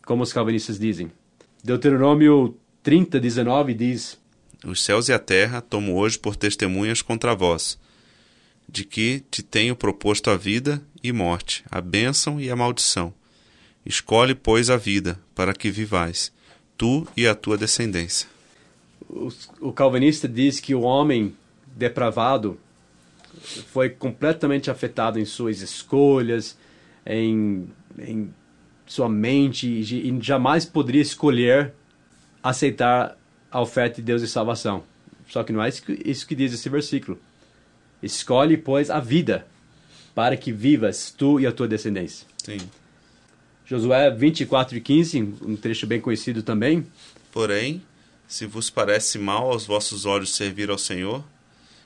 como 0.06 0.24
os 0.24 0.32
calvinistas 0.32 0.80
dizem. 0.80 1.12
Deuteronômio 1.63 2.58
30, 2.84 3.18
19 3.18 3.74
diz: 3.74 4.20
Os 4.66 4.84
céus 4.84 5.08
e 5.08 5.13
a 5.13 5.20
terra 5.20 5.62
tomo 5.62 5.96
hoje 5.96 6.20
por 6.20 6.36
testemunhas 6.36 7.02
contra 7.02 7.34
vós, 7.34 7.80
de 8.68 8.84
que 8.84 9.24
te 9.32 9.42
tenho 9.42 9.75
proposto 9.75 10.30
a 10.30 10.36
vida 10.36 10.82
e 11.02 11.13
morte, 11.13 11.63
a 11.72 11.80
bênção 11.80 12.40
e 12.40 12.52
a 12.52 12.56
maldição. 12.56 13.13
Escolhe, 13.86 14.36
pois, 14.36 14.70
a 14.70 14.78
vida, 14.78 15.20
para 15.34 15.54
que 15.54 15.72
vivais, 15.72 16.32
tu 16.78 17.08
e 17.16 17.25
a 17.25 17.34
tua 17.34 17.58
descendência. 17.58 18.28
O, 19.10 19.30
o 19.62 19.74
calvinista 19.74 20.28
diz 20.28 20.60
que 20.60 20.75
o 20.75 20.82
homem 20.82 21.36
depravado 21.75 22.60
foi 23.72 23.90
completamente 23.90 24.70
afetado 24.70 25.20
em 25.20 25.25
suas 25.25 25.62
escolhas, 25.62 26.58
em, 27.06 27.68
em 27.98 28.34
sua 28.86 29.10
mente, 29.10 29.68
e 29.68 30.22
jamais 30.22 30.66
poderia 30.66 31.02
escolher 31.02 31.74
aceitar 32.44 33.18
a 33.50 33.62
oferta 33.62 33.96
de 33.96 34.02
Deus 34.02 34.22
de 34.22 34.28
salvação. 34.28 34.84
Só 35.30 35.44
que 35.44 35.54
não 35.54 35.64
é 35.64 35.70
isso 35.70 36.28
que, 36.28 36.36
diz 36.36 36.54
esse 36.54 36.68
versículo. 36.68 37.20
Escolhe, 38.02 38.58
pois, 38.58 38.90
a 38.90 39.00
vida, 39.00 39.48
para 40.14 40.36
que 40.36 40.52
vivas 40.52 41.14
tu 41.18 41.40
e 41.40 41.48
a 41.48 41.52
tua 41.52 41.68
descendência. 41.68 42.28
Sim. 42.44 42.58
Josué 43.66 44.12
24 44.12 44.78
e 44.78 44.82
15, 44.82 45.22
um 45.42 45.56
trecho 45.56 45.88
bem 45.88 46.02
conhecido 46.02 46.44
também. 46.44 46.86
Porém, 47.32 47.82
se 48.28 48.46
vos 48.46 48.70
parece 48.70 49.18
mal 49.18 49.52
aos 49.52 49.66
vossos 49.66 50.06
olhos 50.06 50.36
servir 50.36 50.70
ao 50.70 50.78
Senhor, 50.78 51.24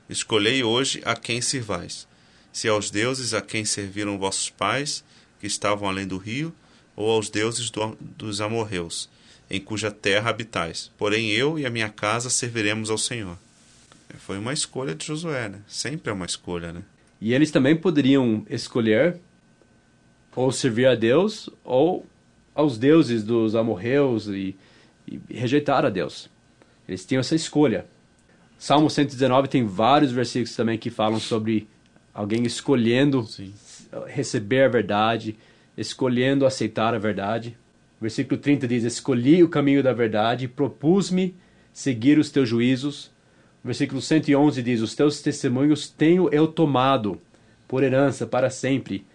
escolhei 0.10 0.64
hoje 0.64 1.02
a 1.06 1.16
quem 1.16 1.40
sirvais. 1.40 2.08
Se 2.52 2.68
aos 2.68 2.90
deuses 2.90 3.34
a 3.34 3.42
quem 3.42 3.64
serviram 3.64 4.18
vossos 4.18 4.50
pais, 4.50 5.04
que 5.40 5.46
estavam 5.46 5.88
além 5.88 6.08
do 6.08 6.18
rio, 6.18 6.54
ou 6.96 7.12
aos 7.12 7.30
deuses 7.30 7.70
do, 7.70 7.96
dos 8.00 8.42
amorreus, 8.42 9.08
em 9.50 9.60
cuja 9.60 9.92
terra 9.92 10.30
habitais. 10.30 10.92
Porém 10.98 11.30
eu 11.32 11.58
e 11.58 11.66
a 11.66 11.70
minha 11.70 11.89
casa 11.89 12.30
serviremos 12.30 12.89
ao 12.89 12.98
Senhor. 12.98 13.38
Foi 14.20 14.38
uma 14.38 14.54
escolha 14.54 14.96
de 14.96 15.06
Josué, 15.06 15.50
né? 15.50 15.60
Sempre 15.68 16.10
é 16.10 16.13
uma 16.13 16.25
escolha, 16.25 16.72
né? 16.72 16.82
E 17.20 17.34
eles 17.34 17.51
também 17.51 17.75
poderiam 17.75 18.46
escolher 18.50 19.20
ou 20.36 20.51
servir 20.51 20.88
a 20.88 20.96
Deus 20.96 21.50
ou 21.63 22.06
aos 22.54 22.77
deuses 22.77 23.24
dos 23.24 23.56
amorreus 23.56 24.27
e, 24.27 24.56
e 25.08 25.20
rejeitar 25.30 25.86
a 25.86 25.89
Deus. 25.89 26.30
Eles 26.88 27.06
tinham 27.06 27.20
essa 27.20 27.36
escolha. 27.36 27.86
Salmo 28.58 28.89
119 28.89 29.48
tem 29.48 29.66
vários 29.66 30.12
versículos 30.12 30.56
também 30.56 30.77
que 30.77 30.89
falam 30.89 31.20
sobre 31.20 31.68
alguém 32.13 32.44
escolhendo 32.44 33.24
Sim. 33.24 33.54
receber 34.08 34.63
a 34.63 34.68
verdade, 34.68 35.36
escolhendo 35.77 36.46
aceitar 36.46 36.96
a 36.96 37.00
verdade. 37.00 37.58
Versículo 38.00 38.39
30 38.39 38.68
diz: 38.68 38.84
Escolhi 38.84 39.44
o 39.44 39.50
caminho 39.50 39.82
da 39.82 39.94
verdade 39.94 40.48
propus-me 40.48 41.36
seguir 41.74 42.18
os 42.20 42.30
teus 42.30 42.48
juízos. 42.48 43.12
Versículo 43.63 44.01
111 44.01 44.62
diz: 44.63 44.82
Os 44.82 44.96
teus 44.96 45.22
testemunhos 45.22 45.89
tenho 45.89 46.30
eu 46.32 46.48
tomado 46.48 47.20
por 47.68 47.84
herança 47.84 48.25
para 48.25 48.50
sempre 48.50 49.06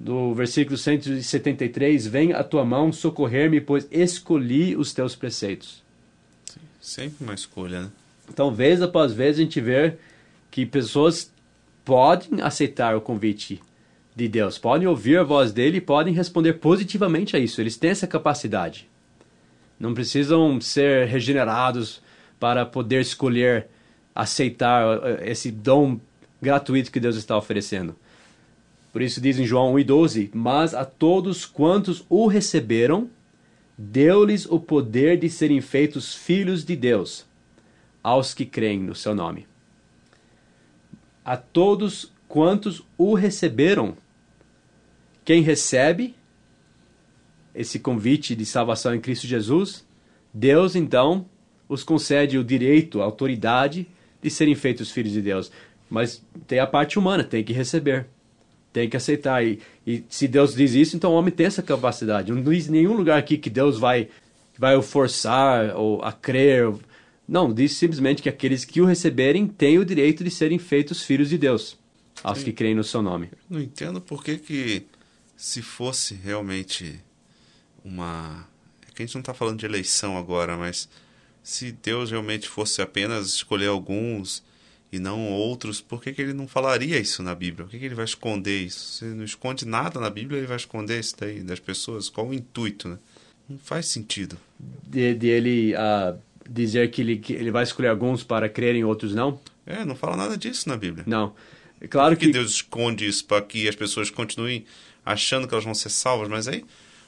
do 0.00 0.32
versículo 0.32 0.78
173, 0.78 2.06
vem 2.06 2.32
a 2.32 2.42
tua 2.42 2.64
mão 2.64 2.90
socorrer-me, 2.90 3.60
pois 3.60 3.86
escolhi 3.90 4.74
os 4.74 4.94
teus 4.94 5.14
preceitos. 5.14 5.82
Sempre 6.80 7.22
uma 7.22 7.34
escolha, 7.34 7.82
né? 7.82 7.90
Então, 8.26 8.50
vez 8.54 8.80
após 8.80 9.12
vez, 9.12 9.36
a 9.36 9.42
gente 9.42 9.60
vê 9.60 9.96
que 10.50 10.64
pessoas 10.64 11.30
podem 11.84 12.40
aceitar 12.40 12.96
o 12.96 13.00
convite 13.00 13.60
de 14.14 14.28
Deus, 14.28 14.58
podem 14.58 14.88
ouvir 14.88 15.18
a 15.18 15.22
voz 15.22 15.52
dele 15.52 15.78
e 15.78 15.80
podem 15.80 16.12
responder 16.12 16.54
positivamente 16.54 17.36
a 17.36 17.38
isso. 17.38 17.60
Eles 17.60 17.76
têm 17.76 17.90
essa 17.90 18.06
capacidade. 18.06 18.88
Não 19.78 19.94
precisam 19.94 20.60
ser 20.60 21.06
regenerados 21.06 22.02
para 22.38 22.66
poder 22.66 23.00
escolher 23.00 23.68
aceitar 24.14 25.00
eh, 25.02 25.30
esse 25.30 25.50
dom 25.50 25.98
gratuito 26.40 26.90
que 26.90 27.00
Deus 27.00 27.16
está 27.16 27.36
oferecendo. 27.36 27.94
Por 28.92 29.02
isso 29.02 29.20
diz 29.20 29.38
em 29.38 29.46
João 29.46 29.74
1,12: 29.74 30.30
Mas 30.34 30.74
a 30.74 30.84
todos 30.84 31.46
quantos 31.46 32.04
o 32.08 32.26
receberam, 32.26 33.08
deu-lhes 33.78 34.46
o 34.46 34.58
poder 34.58 35.18
de 35.18 35.30
serem 35.30 35.60
feitos 35.60 36.14
filhos 36.14 36.64
de 36.64 36.76
Deus, 36.76 37.24
aos 38.02 38.34
que 38.34 38.44
creem 38.44 38.80
no 38.80 38.94
seu 38.94 39.14
nome. 39.14 39.46
A 41.24 41.36
todos 41.36 42.12
quantos 42.30 42.80
o 42.96 43.14
receberam, 43.14 43.96
quem 45.24 45.42
recebe 45.42 46.14
esse 47.52 47.80
convite 47.80 48.36
de 48.36 48.46
salvação 48.46 48.94
em 48.94 49.00
Cristo 49.00 49.26
Jesus, 49.26 49.84
Deus 50.32 50.76
então 50.76 51.26
os 51.68 51.82
concede 51.82 52.38
o 52.38 52.44
direito, 52.44 53.02
a 53.02 53.04
autoridade 53.04 53.84
de 54.22 54.30
serem 54.30 54.54
feitos 54.54 54.92
filhos 54.92 55.12
de 55.12 55.20
Deus. 55.20 55.50
Mas 55.90 56.24
tem 56.46 56.60
a 56.60 56.68
parte 56.68 57.00
humana, 57.00 57.24
tem 57.24 57.42
que 57.42 57.52
receber. 57.52 58.06
Tem 58.72 58.88
que 58.88 58.96
aceitar. 58.96 59.44
E, 59.44 59.58
e 59.84 60.04
se 60.08 60.28
Deus 60.28 60.54
diz 60.54 60.72
isso, 60.74 60.94
então 60.94 61.10
o 61.10 61.16
homem 61.16 61.32
tem 61.32 61.46
essa 61.46 61.64
capacidade. 61.64 62.30
Não 62.30 62.40
diz 62.40 62.68
nenhum 62.68 62.92
lugar 62.92 63.18
aqui 63.18 63.38
que 63.38 63.50
Deus 63.50 63.76
vai, 63.76 64.08
vai 64.56 64.76
o 64.76 64.82
forçar 64.82 65.74
ou 65.76 66.00
a 66.00 66.12
crer. 66.12 66.72
Não, 67.26 67.52
diz 67.52 67.72
simplesmente 67.72 68.22
que 68.22 68.28
aqueles 68.28 68.64
que 68.64 68.80
o 68.80 68.84
receberem 68.84 69.48
têm 69.48 69.80
o 69.80 69.84
direito 69.84 70.22
de 70.22 70.30
serem 70.30 70.60
feitos 70.60 71.02
filhos 71.02 71.28
de 71.28 71.36
Deus, 71.36 71.76
aos 72.22 72.42
que 72.42 72.52
creem 72.52 72.74
no 72.74 72.84
seu 72.84 73.02
nome. 73.02 73.30
Não 73.48 73.60
entendo 73.60 74.00
por 74.00 74.22
que, 74.24 74.38
que 74.38 74.86
se 75.36 75.62
fosse 75.62 76.14
realmente 76.14 77.00
uma. 77.84 78.46
É 78.86 78.92
que 78.92 79.02
a 79.02 79.06
gente 79.06 79.14
não 79.14 79.20
está 79.20 79.34
falando 79.34 79.58
de 79.58 79.66
eleição 79.66 80.16
agora, 80.18 80.56
mas 80.56 80.88
se 81.42 81.72
Deus 81.72 82.10
realmente 82.10 82.48
fosse 82.48 82.82
apenas 82.82 83.28
escolher 83.28 83.68
alguns 83.68 84.42
e 84.92 84.98
não 84.98 85.28
outros, 85.30 85.80
por 85.80 86.02
que, 86.02 86.12
que 86.12 86.20
ele 86.20 86.32
não 86.32 86.48
falaria 86.48 86.98
isso 86.98 87.22
na 87.22 87.34
Bíblia? 87.34 87.64
Por 87.64 87.70
que, 87.70 87.78
que 87.78 87.84
ele 87.84 87.94
vai 87.94 88.04
esconder 88.04 88.60
isso? 88.60 88.98
Se 88.98 89.04
não 89.04 89.24
esconde 89.24 89.66
nada 89.66 90.00
na 90.00 90.10
Bíblia, 90.10 90.38
ele 90.38 90.46
vai 90.46 90.56
esconder 90.56 90.98
isso 90.98 91.14
daí 91.18 91.40
das 91.40 91.60
pessoas? 91.60 92.08
Qual 92.08 92.28
o 92.28 92.34
intuito, 92.34 92.88
né? 92.88 92.98
Não 93.48 93.58
faz 93.58 93.86
sentido. 93.86 94.36
De, 94.58 95.14
de 95.14 95.28
ele 95.28 95.74
uh, 95.74 96.18
dizer 96.48 96.90
que 96.90 97.00
ele, 97.00 97.16
que 97.18 97.32
ele 97.32 97.50
vai 97.50 97.62
escolher 97.62 97.88
alguns 97.88 98.24
para 98.24 98.48
crerem, 98.48 98.84
outros 98.84 99.14
não? 99.14 99.40
É, 99.64 99.84
não 99.84 99.94
fala 99.94 100.16
nada 100.16 100.36
disso 100.36 100.68
na 100.68 100.76
Bíblia. 100.76 101.04
Não. 101.06 101.34
É 101.80 101.88
claro 101.88 102.16
que... 102.16 102.26
que 102.26 102.32
Deus 102.32 102.50
esconde 102.50 103.06
isso 103.06 103.24
para 103.24 103.42
que 103.42 103.68
as 103.68 103.74
pessoas 103.74 104.10
continuem 104.10 104.64
achando 105.04 105.48
que 105.48 105.54
elas 105.54 105.64
vão 105.64 105.74
ser 105.74 105.88
salvas, 105.88 106.28
mas 106.28 106.46
aí 106.46 106.64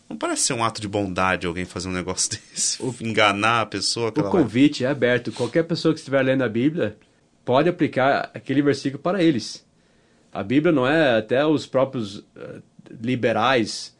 não 0.08 0.16
parece 0.16 0.42
ser 0.42 0.52
um 0.52 0.64
ato 0.64 0.80
de 0.80 0.88
bondade 0.88 1.46
alguém 1.46 1.64
fazer 1.64 1.88
um 1.88 1.92
negócio 1.92 2.30
desse, 2.52 2.82
o, 2.82 2.94
enganar 3.00 3.62
a 3.62 3.66
pessoa. 3.66 4.08
o 4.08 4.22
convite 4.24 4.82
vai... 4.82 4.88
é 4.88 4.92
aberto. 4.92 5.32
Qualquer 5.32 5.64
pessoa 5.64 5.94
que 5.94 6.00
estiver 6.00 6.22
lendo 6.22 6.42
a 6.42 6.48
Bíblia 6.48 6.96
pode 7.44 7.68
aplicar 7.68 8.30
aquele 8.34 8.62
versículo 8.62 9.02
para 9.02 9.22
eles. 9.22 9.64
A 10.32 10.42
Bíblia 10.42 10.72
não 10.72 10.86
é 10.86 11.18
até 11.18 11.44
os 11.44 11.66
próprios 11.66 12.18
uh, 12.18 12.62
liberais, 13.00 13.94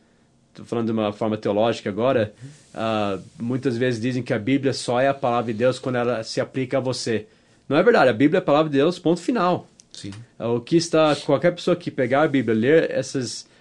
estou 0.51 0.65
falando 0.65 0.87
de 0.87 0.93
uma 0.93 1.13
forma 1.13 1.37
teológica 1.37 1.91
agora, 1.91 2.33
uh, 2.75 3.23
muitas 3.39 3.77
vezes 3.77 4.01
dizem 4.01 4.23
que 4.23 4.33
a 4.33 4.39
Bíblia 4.39 4.73
só 4.73 5.01
é 5.01 5.09
a 5.09 5.15
palavra 5.15 5.53
de 5.53 5.59
Deus 5.59 5.79
quando 5.79 5.97
ela 5.97 6.23
se 6.23 6.41
aplica 6.41 6.79
a 6.79 6.81
você. 6.81 7.27
Não 7.69 7.77
é 7.77 7.83
verdade, 7.83 8.09
a 8.09 8.15
Bíblia 8.15 8.39
é 8.39 8.43
a 8.43 8.45
palavra 8.45 8.71
de 8.71 8.79
Deus, 8.79 8.99
ponto 8.99 9.21
final. 9.21 9.69
Sim. 9.93 10.11
Uh, 10.39 10.57
o 10.57 10.61
que 10.61 10.77
está, 10.77 11.15
qualquer 11.17 11.53
pessoa 11.53 11.77
que 11.77 11.91
pegar 11.91 12.23
a 12.23 12.29
Bíblia, 12.29 12.55
ler 12.55 12.91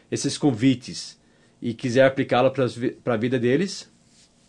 esses 0.10 0.38
convites 0.38 1.20
e 1.62 1.74
quiser 1.74 2.06
aplicá-la 2.06 2.50
para 2.50 3.14
a 3.14 3.18
vida 3.18 3.38
deles, 3.38 3.92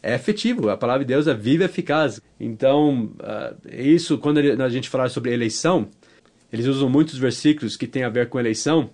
é 0.03 0.15
efetivo. 0.15 0.71
A 0.71 0.77
palavra 0.77 1.05
de 1.05 1.09
Deus 1.09 1.27
é 1.27 1.35
viva 1.35 1.65
e 1.65 1.67
eficaz. 1.67 2.21
Então, 2.41 3.13
uh, 3.21 3.57
isso, 3.71 4.19
quando 4.19 4.39
a 4.39 4.69
gente 4.69 4.89
falar 4.89 5.09
sobre 5.09 5.33
eleição, 5.33 5.89
eles 6.53 6.67
usam 6.67 6.89
muitos 6.89 7.19
versículos 7.19 7.77
que 7.77 7.87
têm 7.87 8.05
a 8.05 8.09
ver 8.09 8.29
com 8.29 8.39
eleição 8.39 8.91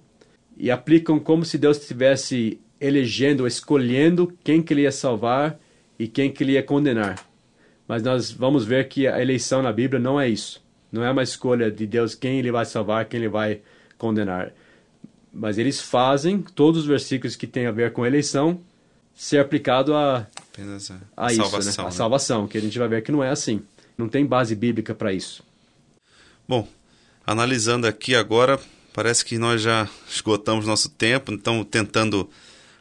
e 0.57 0.71
aplicam 0.71 1.19
como 1.19 1.45
se 1.45 1.57
Deus 1.57 1.79
estivesse 1.79 2.61
elegendo, 2.81 3.47
escolhendo 3.47 4.33
quem 4.45 4.63
que 4.63 4.73
ele 4.73 4.83
ia 4.83 4.93
salvar 4.93 5.59
e 5.99 6.07
quem 6.07 6.31
que 6.31 6.45
ele 6.45 6.53
ia 6.53 6.63
condenar. 6.63 7.25
Mas 7.87 8.03
nós 8.03 8.31
vamos 8.31 8.65
ver 8.65 8.89
que 8.89 9.07
a 9.07 9.21
eleição 9.21 9.63
na 9.63 9.73
Bíblia 9.73 10.01
não 10.01 10.21
é 10.21 10.29
isso. 10.29 10.63
Não 10.91 11.05
é 11.05 11.11
uma 11.11 11.23
escolha 11.23 11.71
de 11.71 11.87
Deus 11.87 12.15
quem 12.15 12.39
ele 12.39 12.51
vai 12.51 12.65
salvar, 12.65 13.05
quem 13.07 13.21
ele 13.21 13.29
vai 13.29 13.61
condenar. 13.97 14.53
Mas 15.33 15.59
eles 15.59 15.81
fazem 15.81 16.41
todos 16.41 16.83
os 16.83 16.87
versículos 16.87 17.37
que 17.37 17.47
têm 17.47 17.67
a 17.67 17.71
ver 17.71 17.93
com 17.93 18.07
eleição 18.07 18.61
ser 19.15 19.39
aplicado 19.39 19.95
a, 19.95 20.27
Apenas 20.53 20.91
a, 20.91 20.99
a 21.17 21.33
isso, 21.33 21.43
né? 21.43 21.49
salvação, 21.49 21.85
né? 21.85 21.89
A 21.89 21.93
salvação, 21.93 22.49
que 22.49 22.57
a 22.57 22.61
gente 22.61 22.79
vai 22.79 22.89
ver 22.89 23.03
que 23.03 23.13
não 23.13 23.23
é 23.23 23.31
assim. 23.31 23.63
Não 23.97 24.09
tem 24.09 24.25
base 24.25 24.55
bíblica 24.55 24.95
para 24.95 25.13
isso. 25.13 25.43
Bom, 26.47 26.67
analisando 27.27 27.87
aqui 27.87 28.15
agora, 28.15 28.59
parece 28.95 29.25
que 29.25 29.37
nós 29.37 29.61
já 29.61 29.89
esgotamos 30.09 30.67
nosso 30.67 30.89
tempo, 30.89 31.33
então 31.33 31.65
tentando 31.65 32.31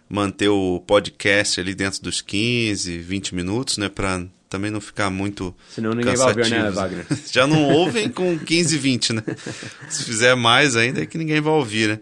manter 0.07 0.47
o 0.47 0.79
podcast 0.85 1.59
ali 1.59 1.75
dentro 1.75 2.01
dos 2.01 2.21
15, 2.21 2.97
20 2.99 3.35
minutos, 3.35 3.77
né, 3.77 3.89
para 3.89 4.23
também 4.49 4.71
não 4.71 4.79
ficar 4.79 5.09
muito 5.09 5.55
Senão 5.69 5.91
ninguém 5.91 6.15
vai 6.15 6.27
ouvir, 6.27 6.49
né. 6.49 6.71
Wagner? 6.71 7.05
Já 7.31 7.45
não 7.45 7.63
ouvem 7.63 8.09
com 8.09 8.37
15, 8.37 8.77
20, 8.77 9.13
né? 9.13 9.23
Se 9.89 10.03
fizer 10.03 10.35
mais 10.35 10.75
ainda 10.75 11.01
é 11.01 11.05
que 11.05 11.17
ninguém 11.17 11.41
vai 11.41 11.53
ouvir, 11.53 11.89
né? 11.89 11.99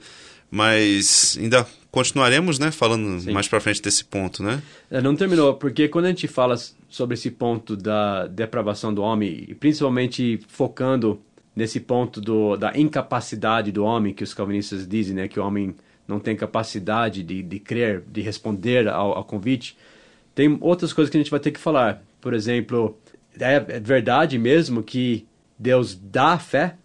Mas 0.49 1.37
ainda 1.39 1.67
continuaremos, 1.91 2.59
né, 2.59 2.71
falando 2.71 3.21
Sim. 3.21 3.31
mais 3.31 3.47
pra 3.47 3.59
frente 3.59 3.81
desse 3.81 4.03
ponto, 4.03 4.43
né? 4.43 4.61
É, 4.91 5.01
Não 5.01 5.15
terminou, 5.15 5.53
porque 5.55 5.87
quando 5.87 6.05
a 6.05 6.09
gente 6.09 6.27
fala 6.27 6.55
sobre 6.89 7.13
esse 7.13 7.31
ponto 7.31 7.75
da 7.75 8.27
depravação 8.27 8.93
do 8.93 9.01
homem, 9.01 9.45
e 9.47 9.55
principalmente 9.55 10.39
focando 10.47 11.21
nesse 11.55 11.79
ponto 11.79 12.19
do, 12.19 12.57
da 12.57 12.77
incapacidade 12.77 13.71
do 13.71 13.83
homem, 13.85 14.13
que 14.13 14.23
os 14.23 14.33
calvinistas 14.33 14.85
dizem, 14.85 15.15
né, 15.15 15.27
que 15.27 15.39
o 15.39 15.45
homem 15.45 15.73
não 16.05 16.19
tem 16.19 16.35
capacidade 16.35 17.23
de, 17.23 17.41
de 17.41 17.59
crer, 17.59 18.03
de 18.11 18.21
responder 18.21 18.87
ao, 18.87 19.13
ao 19.17 19.23
convite, 19.23 19.77
tem 20.35 20.57
outras 20.59 20.91
coisas 20.91 21.09
que 21.09 21.17
a 21.17 21.21
gente 21.21 21.31
vai 21.31 21.39
ter 21.39 21.51
que 21.51 21.59
falar. 21.59 22.03
Por 22.25 22.33
exemplo, 22.33 22.97
é, 23.39 23.53
é 23.53 23.79
verdade 23.79 24.39
mesmo 24.39 24.81
que 24.81 25.27
Deus 25.59 25.93
dá 25.93 26.29
a 26.29 26.39
fé 26.39 26.75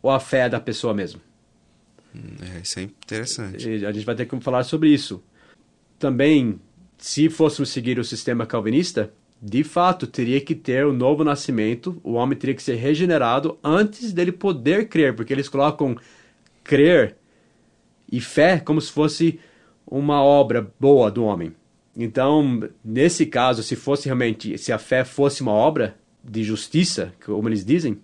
ou 0.00 0.08
a 0.08 0.20
fé 0.20 0.42
é 0.42 0.48
da 0.48 0.60
pessoa 0.60 0.94
mesmo? 0.94 1.20
É, 2.40 2.60
isso 2.60 2.78
é 2.78 2.82
interessante. 2.84 3.68
E 3.68 3.84
a 3.84 3.90
gente 3.90 4.06
vai 4.06 4.14
ter 4.14 4.24
que 4.24 4.38
falar 4.38 4.62
sobre 4.62 4.88
isso. 4.88 5.20
Também, 5.98 6.60
se 6.96 7.28
fôssemos 7.28 7.70
seguir 7.70 7.98
o 7.98 8.04
sistema 8.04 8.46
calvinista, 8.46 9.12
de 9.42 9.64
fato 9.64 10.06
teria 10.06 10.40
que 10.40 10.54
ter 10.54 10.86
o 10.86 10.92
novo 10.92 11.24
nascimento, 11.24 12.00
o 12.04 12.12
homem 12.12 12.38
teria 12.38 12.54
que 12.54 12.62
ser 12.62 12.76
regenerado 12.76 13.58
antes 13.64 14.12
dele 14.12 14.30
poder 14.30 14.88
crer, 14.88 15.16
porque 15.16 15.32
eles 15.32 15.48
colocam 15.48 15.96
crer 16.62 17.16
e 18.12 18.20
fé 18.20 18.60
como 18.60 18.80
se 18.80 18.92
fosse 18.92 19.40
uma 19.84 20.22
obra 20.22 20.72
boa 20.78 21.10
do 21.10 21.24
homem. 21.24 21.52
Então, 21.96 22.68
nesse 22.84 23.26
caso, 23.26 23.62
se 23.62 23.76
fosse 23.76 24.06
realmente, 24.06 24.56
se 24.56 24.72
a 24.72 24.78
fé 24.78 25.04
fosse 25.04 25.42
uma 25.42 25.52
obra 25.52 25.96
de 26.24 26.42
justiça, 26.42 27.12
como 27.24 27.48
eles 27.48 27.64
dizem, 27.64 27.98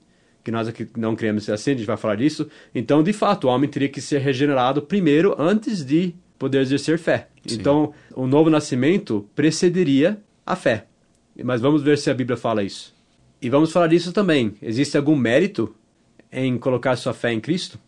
que 0.44 0.50
nós 0.50 0.68
aqui 0.68 0.88
não 0.96 1.16
queremos 1.16 1.44
ser 1.44 1.52
assim, 1.52 1.72
a 1.72 1.74
gente 1.74 1.86
vai 1.86 1.96
falar 1.96 2.16
disso, 2.16 2.48
então, 2.74 3.02
de 3.02 3.12
fato, 3.12 3.44
o 3.46 3.50
homem 3.50 3.68
teria 3.68 3.88
que 3.88 4.00
ser 4.00 4.20
regenerado 4.20 4.82
primeiro 4.82 5.34
antes 5.38 5.84
de 5.84 6.14
poder 6.38 6.60
exercer 6.60 6.98
fé. 6.98 7.28
Sim. 7.46 7.56
Então, 7.56 7.92
o 8.14 8.26
novo 8.26 8.50
nascimento 8.50 9.28
precederia 9.34 10.20
a 10.46 10.54
fé. 10.54 10.86
Mas 11.42 11.60
vamos 11.60 11.82
ver 11.82 11.98
se 11.98 12.10
a 12.10 12.14
Bíblia 12.14 12.36
fala 12.36 12.62
isso. 12.62 12.94
E 13.40 13.48
vamos 13.48 13.72
falar 13.72 13.88
disso 13.88 14.12
também. 14.12 14.54
Existe 14.60 14.96
algum 14.96 15.16
mérito 15.16 15.74
em 16.32 16.58
colocar 16.58 16.96
sua 16.96 17.14
fé 17.14 17.32
em 17.32 17.40
Cristo? 17.40 17.78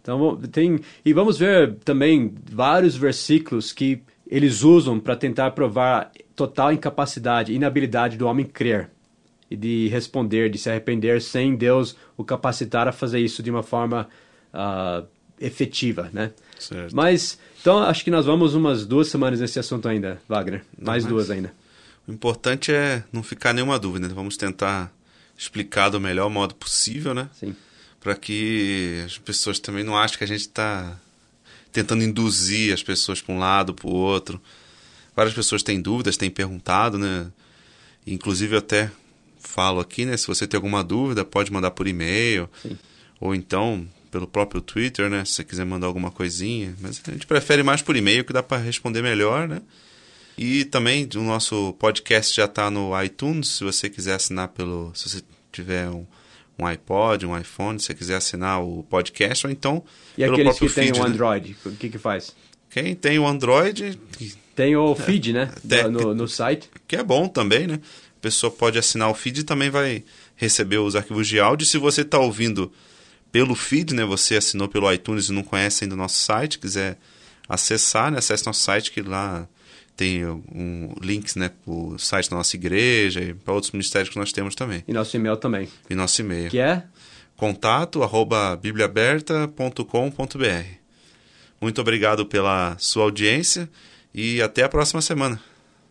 Então, 0.00 0.36
tem, 0.36 0.80
e 1.04 1.12
vamos 1.12 1.38
ver 1.38 1.74
também 1.84 2.34
vários 2.50 2.96
versículos 2.96 3.72
que 3.72 4.02
eles 4.28 4.62
usam 4.62 5.00
para 5.00 5.16
tentar 5.16 5.52
provar 5.52 6.12
total 6.36 6.72
incapacidade, 6.72 7.52
inabilidade 7.52 8.16
do 8.16 8.26
homem 8.26 8.44
crer 8.44 8.90
e 9.50 9.56
de 9.56 9.88
responder, 9.88 10.50
de 10.50 10.58
se 10.58 10.68
arrepender 10.68 11.22
sem 11.22 11.56
Deus 11.56 11.96
o 12.16 12.22
capacitar 12.22 12.86
a 12.86 12.92
fazer 12.92 13.18
isso 13.20 13.42
de 13.42 13.50
uma 13.50 13.62
forma 13.62 14.08
ah, 14.52 15.02
efetiva, 15.40 16.10
né? 16.12 16.32
Certo. 16.58 16.94
Mas, 16.94 17.38
então, 17.60 17.78
acho 17.78 18.04
que 18.04 18.10
nós 18.10 18.26
vamos 18.26 18.54
umas 18.54 18.84
duas 18.84 19.08
semanas 19.08 19.40
nesse 19.40 19.58
assunto 19.58 19.88
ainda, 19.88 20.20
Wagner. 20.28 20.62
Mais 20.76 21.04
mais? 21.04 21.06
duas 21.06 21.30
ainda. 21.30 21.52
O 22.06 22.12
importante 22.12 22.72
é 22.72 23.02
não 23.12 23.22
ficar 23.22 23.54
nenhuma 23.54 23.78
dúvida. 23.78 24.08
né? 24.08 24.14
Vamos 24.14 24.36
tentar 24.36 24.92
explicar 25.36 25.88
do 25.88 26.00
melhor 26.00 26.28
modo 26.28 26.54
possível, 26.54 27.14
né? 27.14 27.30
Sim. 27.32 27.54
Para 28.00 28.14
que 28.14 29.02
as 29.06 29.18
pessoas 29.18 29.58
também 29.58 29.84
não 29.84 29.96
achem 29.96 30.18
que 30.18 30.24
a 30.24 30.26
gente 30.26 30.40
está 30.40 30.98
tentando 31.72 32.02
induzir 32.02 32.72
as 32.72 32.82
pessoas 32.82 33.20
para 33.20 33.34
um 33.34 33.38
lado, 33.38 33.74
para 33.74 33.86
o 33.88 33.92
outro. 33.92 34.40
Várias 35.14 35.34
pessoas 35.34 35.62
têm 35.62 35.80
dúvidas, 35.80 36.16
têm 36.16 36.30
perguntado, 36.30 36.98
né? 36.98 37.30
Inclusive 38.06 38.54
eu 38.54 38.58
até 38.58 38.90
falo 39.38 39.80
aqui, 39.80 40.04
né? 40.04 40.16
Se 40.16 40.26
você 40.26 40.46
tem 40.46 40.56
alguma 40.56 40.82
dúvida, 40.82 41.24
pode 41.24 41.52
mandar 41.52 41.70
por 41.72 41.86
e-mail. 41.86 42.48
Sim. 42.62 42.78
Ou 43.20 43.34
então 43.34 43.86
pelo 44.10 44.26
próprio 44.26 44.60
Twitter, 44.60 45.10
né? 45.10 45.24
Se 45.24 45.32
você 45.32 45.44
quiser 45.44 45.64
mandar 45.64 45.86
alguma 45.86 46.10
coisinha. 46.10 46.74
Mas 46.80 47.00
a 47.06 47.10
gente 47.10 47.26
prefere 47.26 47.62
mais 47.62 47.82
por 47.82 47.96
e-mail, 47.96 48.24
que 48.24 48.32
dá 48.32 48.42
para 48.42 48.62
responder 48.62 49.02
melhor, 49.02 49.48
né? 49.48 49.60
E 50.36 50.64
também 50.64 51.08
o 51.16 51.22
nosso 51.22 51.72
podcast 51.74 52.34
já 52.34 52.44
está 52.44 52.70
no 52.70 53.00
iTunes, 53.02 53.48
se 53.48 53.64
você 53.64 53.90
quiser 53.90 54.14
assinar 54.14 54.48
pelo. 54.48 54.92
Se 54.94 55.08
você 55.08 55.22
tiver 55.50 55.88
um, 55.88 56.06
um 56.58 56.66
iPod, 56.66 57.24
um 57.26 57.38
iPhone, 57.38 57.78
se 57.78 57.86
você 57.86 57.94
quiser 57.94 58.16
assinar 58.16 58.62
o 58.62 58.82
podcast, 58.84 59.46
ou 59.46 59.52
então 59.52 59.84
E 60.16 60.22
pelo 60.22 60.32
aqueles 60.34 60.56
próprio 60.58 60.68
que 60.68 60.74
feed. 60.74 60.98
o 60.98 61.02
né? 61.04 61.08
Android, 61.10 61.56
o 61.64 61.70
que 61.72 61.88
que 61.88 61.98
faz? 61.98 62.34
Quem 62.70 62.94
tem 62.94 63.18
o 63.18 63.26
Android, 63.26 63.98
Tem 64.54 64.74
o 64.76 64.94
feed, 64.94 65.32
né? 65.32 65.52
Tem- 65.66 65.88
No, 65.88 66.14
no 66.14 66.26
site. 66.28 66.68
que 66.86 66.96
é 66.96 67.02
bom 67.02 67.28
também, 67.28 67.66
né? 67.66 67.80
A 68.16 68.20
pessoa 68.20 68.50
pode 68.50 68.76
assinar 68.78 69.08
o 69.08 69.14
feed 69.14 69.40
e 69.40 69.44
também 69.44 69.70
vai 69.70 70.02
receber 70.34 70.78
os 70.78 70.96
arquivos 70.96 71.28
de 71.28 71.38
áudio. 71.38 71.64
Se 71.66 71.78
você 71.78 72.00
está 72.02 72.18
ouvindo 72.18 72.72
pelo 73.30 73.54
feed, 73.54 73.94
né? 73.94 74.04
Você 74.04 74.36
assinou 74.36 74.68
pelo 74.68 74.92
iTunes 74.92 75.28
e 75.28 75.32
não 75.32 75.42
conhece 75.44 75.84
ainda 75.84 75.94
o 75.94 75.98
nosso 75.98 76.18
site, 76.18 76.58
quiser 76.58 76.98
acessar, 77.48 78.10
né? 78.10 78.18
Acesse 78.18 78.44
nosso 78.46 78.60
site 78.60 78.90
que 78.90 79.00
lá 79.00 79.48
tem 79.98 80.24
um, 80.24 80.94
links, 81.02 81.34
né? 81.34 81.50
Para 81.64 81.74
o 81.74 81.98
site 81.98 82.30
da 82.30 82.36
nossa 82.36 82.54
igreja 82.54 83.20
e 83.20 83.34
para 83.34 83.52
outros 83.52 83.72
ministérios 83.72 84.08
que 84.08 84.16
nós 84.16 84.32
temos 84.32 84.54
também. 84.54 84.84
E 84.86 84.92
nosso 84.92 85.16
e-mail 85.16 85.36
também. 85.36 85.68
E 85.90 85.94
nosso 85.94 86.20
e-mail. 86.20 86.48
Que 86.48 86.60
é? 86.60 86.84
Contato 87.36 88.04
arroba 88.04 88.56
bibliaaberta.com.br 88.56 90.66
Muito 91.60 91.80
obrigado 91.80 92.24
pela 92.24 92.76
sua 92.78 93.02
audiência 93.02 93.68
e 94.14 94.40
até 94.40 94.62
a 94.62 94.68
próxima 94.68 95.02
semana. 95.02 95.40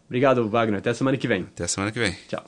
Obrigado, 0.06 0.48
Wagner. 0.48 0.80
Até 0.80 0.94
semana 0.94 1.18
que 1.18 1.28
vem. 1.28 1.42
Até 1.42 1.66
a 1.66 1.68
semana 1.68 1.92
que 1.92 2.00
vem. 2.00 2.16
Tchau. 2.30 2.46